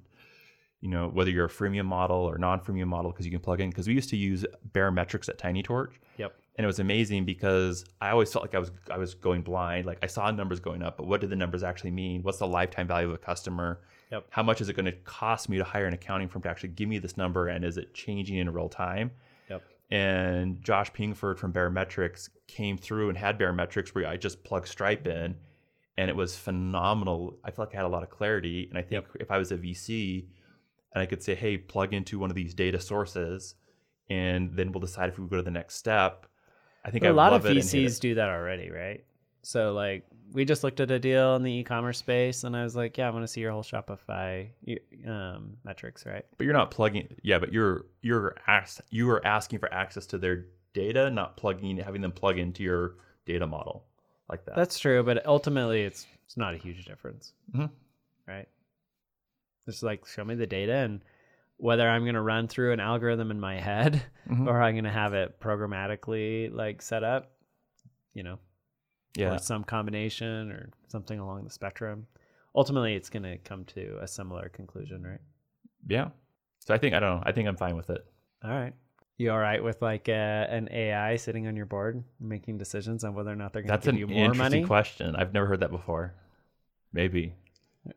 you 0.83 0.91
know, 0.91 1.09
whether 1.09 1.31
you're 1.31 1.47
a 1.47 1.49
freemium 1.49 1.87
model 1.87 2.19
or 2.19 2.37
non-freemium 2.37 2.89
model, 2.89 3.11
because 3.11 3.25
you 3.25 3.33
can 3.33 3.41
plug 3.41 3.63
in. 3.63 3.71
Because 3.71 3.89
we 3.89 3.95
used 3.95 4.11
to 4.11 4.17
use 4.19 4.45
Baremetrics 4.73 5.31
at 5.31 5.39
TinyTorch, 5.39 5.93
Yep. 6.19 6.35
and 6.57 6.65
it 6.65 6.67
was 6.67 6.79
amazing 6.79 7.25
because 7.25 7.87
I 8.03 8.11
always 8.11 8.31
felt 8.31 8.45
like 8.45 8.55
I 8.55 8.59
was 8.59 8.71
I 8.91 8.99
was 8.99 9.15
going 9.15 9.41
blind. 9.41 9.87
Like 9.87 9.97
I 10.03 10.09
saw 10.09 10.31
numbers 10.31 10.61
going 10.61 10.83
up, 10.83 10.99
but 10.99 11.07
what 11.07 11.23
did 11.23 11.31
the 11.31 11.37
numbers 11.37 11.63
actually 11.63 11.93
mean? 11.93 12.23
What's 12.23 12.37
the 12.39 12.47
lifetime 12.47 12.87
value 12.87 13.09
of 13.09 13.15
a 13.15 13.19
customer? 13.19 13.81
Yep. 14.13 14.27
How 14.29 14.43
much 14.43 14.61
is 14.61 14.69
it 14.69 14.75
going 14.75 14.85
to 14.85 14.93
cost 14.93 15.49
me 15.49 15.57
to 15.57 15.65
hire 15.65 15.87
an 15.87 15.95
accounting 15.95 16.29
firm 16.29 16.43
to 16.43 16.51
actually 16.51 16.69
give 16.71 16.91
me 16.91 16.99
this 16.99 17.17
number, 17.17 17.49
and 17.49 17.65
is 17.65 17.79
it 17.79 17.95
changing 17.95 18.37
in 18.37 18.51
real 18.53 18.69
time? 18.69 19.11
Yep. 19.49 19.63
and 19.91 20.63
Josh 20.63 20.93
Pigford 20.93 21.39
from 21.39 21.51
Baremetrics 21.51 22.29
came 22.47 22.77
through 22.77 23.09
and 23.09 23.17
had 23.17 23.39
Baremetrics 23.39 23.95
where 23.95 24.07
I 24.07 24.19
just 24.19 24.45
plugged 24.45 24.69
Stripe 24.69 25.07
in, 25.07 25.35
and 25.99 26.09
it 26.09 26.15
was 26.15 26.37
phenomenal. 26.37 27.37
I 27.43 27.51
felt 27.51 27.69
like 27.69 27.75
I 27.75 27.79
had 27.79 27.85
a 27.85 27.89
lot 27.89 28.05
of 28.05 28.09
clarity, 28.09 28.69
and 28.71 28.79
I 28.79 28.83
think 28.83 29.05
if 29.19 29.33
I 29.33 29.37
was 29.37 29.51
a 29.51 29.57
VC, 29.57 30.27
and 30.95 31.03
I 31.03 31.07
could 31.07 31.23
say, 31.23 31.35
"Hey, 31.35 31.59
plug 31.59 31.93
into 31.93 32.21
one 32.21 32.31
of 32.31 32.37
these 32.37 32.55
data 32.55 32.81
sources," 32.81 33.57
and 34.09 34.55
then 34.55 34.71
we'll 34.71 34.81
decide 34.81 35.09
if 35.09 35.19
we 35.19 35.27
go 35.27 35.37
to 35.37 35.43
the 35.43 35.51
next 35.51 35.75
step. 35.75 36.27
I 36.85 36.91
think 36.91 37.05
a 37.05 37.11
lot 37.11 37.33
of 37.33 37.43
VCs 37.43 37.99
do 37.99 38.15
that 38.15 38.29
already, 38.29 38.71
right? 38.71 39.05
So 39.43 39.73
like 39.73 40.05
we 40.33 40.45
just 40.45 40.63
looked 40.63 40.79
at 40.79 40.91
a 40.91 41.01
deal 41.01 41.35
in 41.35 41.43
the 41.43 41.53
e-commerce 41.53 41.99
space 41.99 42.45
and 42.45 42.57
I 42.57 42.63
was 42.63 42.77
like, 42.77 42.99
yeah, 42.99 43.09
I 43.09 43.11
want 43.11 43.25
to 43.25 43.29
see 43.29 43.41
your 43.41 43.51
whole 43.51 43.63
Shopify 43.63 44.51
um, 45.07 45.57
metrics, 45.65 46.05
right? 46.05 46.25
but 46.37 46.45
you're 46.45 46.53
not 46.53 46.71
plugging. 46.71 47.09
Yeah, 47.23 47.39
but 47.39 47.53
you're 47.53 47.87
you're 48.03 48.37
ask, 48.47 48.81
you 48.91 49.11
are 49.11 49.25
asking 49.27 49.59
for 49.59 49.73
access 49.73 50.07
to 50.07 50.19
their 50.19 50.47
data, 50.75 51.11
not 51.11 51.37
plugging, 51.37 51.79
having 51.79 52.03
them 52.03 52.13
plug 52.13 52.39
into 52.39 52.63
your 52.63 52.97
data 53.27 53.47
model 53.47 53.85
like 54.29 54.45
that. 54.47 54.57
That's 54.57 54.79
true, 54.79 55.03
but 55.03 55.25
ultimately 55.27 55.83
it's 55.83 56.07
it's 56.25 56.37
not 56.37 56.55
a 56.55 56.59
huge 56.59 56.85
difference, 56.85 57.33
Mhm. 57.55 57.71
right? 58.27 58.49
Just 59.67 59.83
like 59.83 60.07
show 60.07 60.25
me 60.25 60.35
the 60.35 60.47
data 60.47 60.75
and 60.75 61.01
whether 61.57 61.89
I'm 61.89 62.03
going 62.05 62.15
to 62.15 62.21
run 62.21 62.47
through 62.49 62.73
an 62.73 62.81
algorithm 62.81 63.31
in 63.31 63.41
my 63.41 63.59
head 63.61 64.03
Mhm. 64.29 64.47
or 64.47 64.63
I'm 64.63 64.75
going 64.75 64.85
to 64.85 64.91
have 64.91 65.15
it 65.15 65.41
programmatically 65.41 66.53
like 66.53 66.83
set 66.83 67.03
up, 67.03 67.33
you 68.15 68.23
know, 68.23 68.39
yeah. 69.17 69.37
some 69.39 69.65
combination 69.65 70.53
or 70.53 70.71
something 70.89 71.19
along 71.19 71.45
the 71.45 71.51
spectrum. 71.51 72.07
Ultimately, 72.55 72.95
it's 72.95 73.11
going 73.11 73.23
to 73.25 73.39
come 73.39 73.65
to 73.67 73.99
a 74.01 74.07
similar 74.09 74.49
conclusion, 74.51 75.03
right? 75.07 75.21
Yeah. 75.87 76.11
So 76.61 76.75
I 76.75 76.79
think 76.79 76.95
I 76.95 77.01
don't 77.01 77.17
know. 77.17 77.23
I 77.25 77.33
think 77.33 77.49
I'm 77.49 77.57
fine 77.57 77.77
with 77.77 77.89
it. 77.91 78.05
All 78.45 78.51
right. 78.51 78.75
You 79.19 79.33
all 79.33 79.39
right 79.39 79.63
with 79.63 79.83
like 79.83 80.09
uh, 80.09 80.13
an 80.13 80.69
AI 80.71 81.17
sitting 81.17 81.49
on 81.49 81.57
your 81.57 81.67
board 81.67 82.05
making 82.21 82.57
decisions 82.57 83.03
on 83.03 83.15
whether 83.15 83.33
or 83.33 83.37
not 83.37 83.53
they're 83.53 83.63
going 83.63 83.81
to 83.81 83.91
give 83.91 83.99
you 83.99 84.07
more 84.07 84.15
money? 84.15 84.29
That's 84.29 84.39
an 84.39 84.45
interesting 84.45 84.67
question. 84.67 85.17
I've 85.17 85.33
never 85.35 85.47
heard 85.47 85.61
that 85.61 85.73
before. 85.73 86.15
Maybe. 86.93 87.35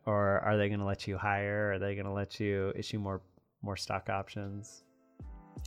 or 0.07 0.39
are 0.39 0.57
they 0.57 0.67
going 0.67 0.79
to 0.79 0.86
let 0.86 1.07
you 1.07 1.17
hire? 1.17 1.73
Are 1.73 1.79
they 1.79 1.93
going 1.93 2.07
to 2.07 2.12
let 2.12 2.39
you 2.39 2.73
issue 2.75 2.97
more 2.97 3.21
more 3.62 3.77
stock 3.77 4.10
options? 4.10 4.84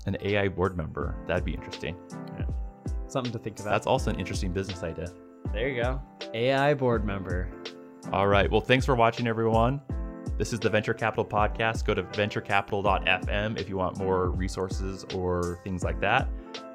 An 0.07 0.17
AI 0.21 0.49
board 0.49 0.77
member. 0.77 1.15
That'd 1.29 1.45
be 1.45 1.55
interesting. 1.55 1.97
Something 3.07 3.33
to 3.33 3.39
think 3.39 3.61
about. 3.61 3.71
That's 3.71 3.87
also 3.87 4.11
an 4.11 4.19
interesting 4.19 4.53
business 4.53 4.83
idea. 4.83 5.13
there 5.53 5.69
you 5.69 5.81
go. 5.81 6.03
AI 6.35 6.75
board 6.75 7.05
member. 7.05 7.49
All 8.13 8.27
right. 8.27 8.51
Well, 8.51 8.61
thanks 8.61 8.85
for 8.85 8.97
watching, 8.97 9.29
everyone. 9.29 9.81
This 10.39 10.53
is 10.53 10.61
the 10.61 10.69
Venture 10.71 10.95
Capital 10.95 11.25
Podcast. 11.25 11.85
Go 11.85 11.95
to 11.95 12.03
venturecapital.fm 12.03 13.59
if 13.59 13.69
you 13.69 13.77
want 13.77 13.99
more 13.99 14.31
resources 14.31 15.05
or 15.15 15.61
things 15.65 15.85
like 15.85 16.01
that. 16.01 16.29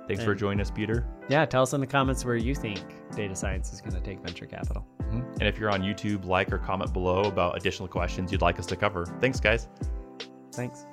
Thanks 0.08 0.24
for 0.24 0.34
joining 0.34 0.60
us, 0.60 0.72
Peter. 0.72 1.06
Yeah, 1.28 1.46
tell 1.46 1.62
us 1.62 1.74
in 1.74 1.82
the 1.82 1.88
comments 1.88 2.26
where 2.26 2.36
you 2.36 2.56
think 2.56 2.80
data 3.16 3.36
science 3.36 3.72
is 3.72 3.80
going 3.80 3.94
to 3.94 4.02
take 4.02 4.20
venture 4.22 4.48
capital. 4.48 4.88
Mhm. 5.12 5.24
And 5.34 5.44
if 5.44 5.60
you're 5.60 5.70
on 5.70 5.82
YouTube, 5.82 6.26
like 6.26 6.52
or 6.52 6.58
comment 6.58 6.92
below 6.94 7.22
about 7.24 7.56
additional 7.58 7.88
questions 7.88 8.32
you'd 8.32 8.42
like 8.42 8.58
us 8.58 8.66
to 8.68 8.76
cover. 8.76 9.06
Thanks, 9.22 9.40
guys. 9.40 9.68
Thanks. 10.52 10.86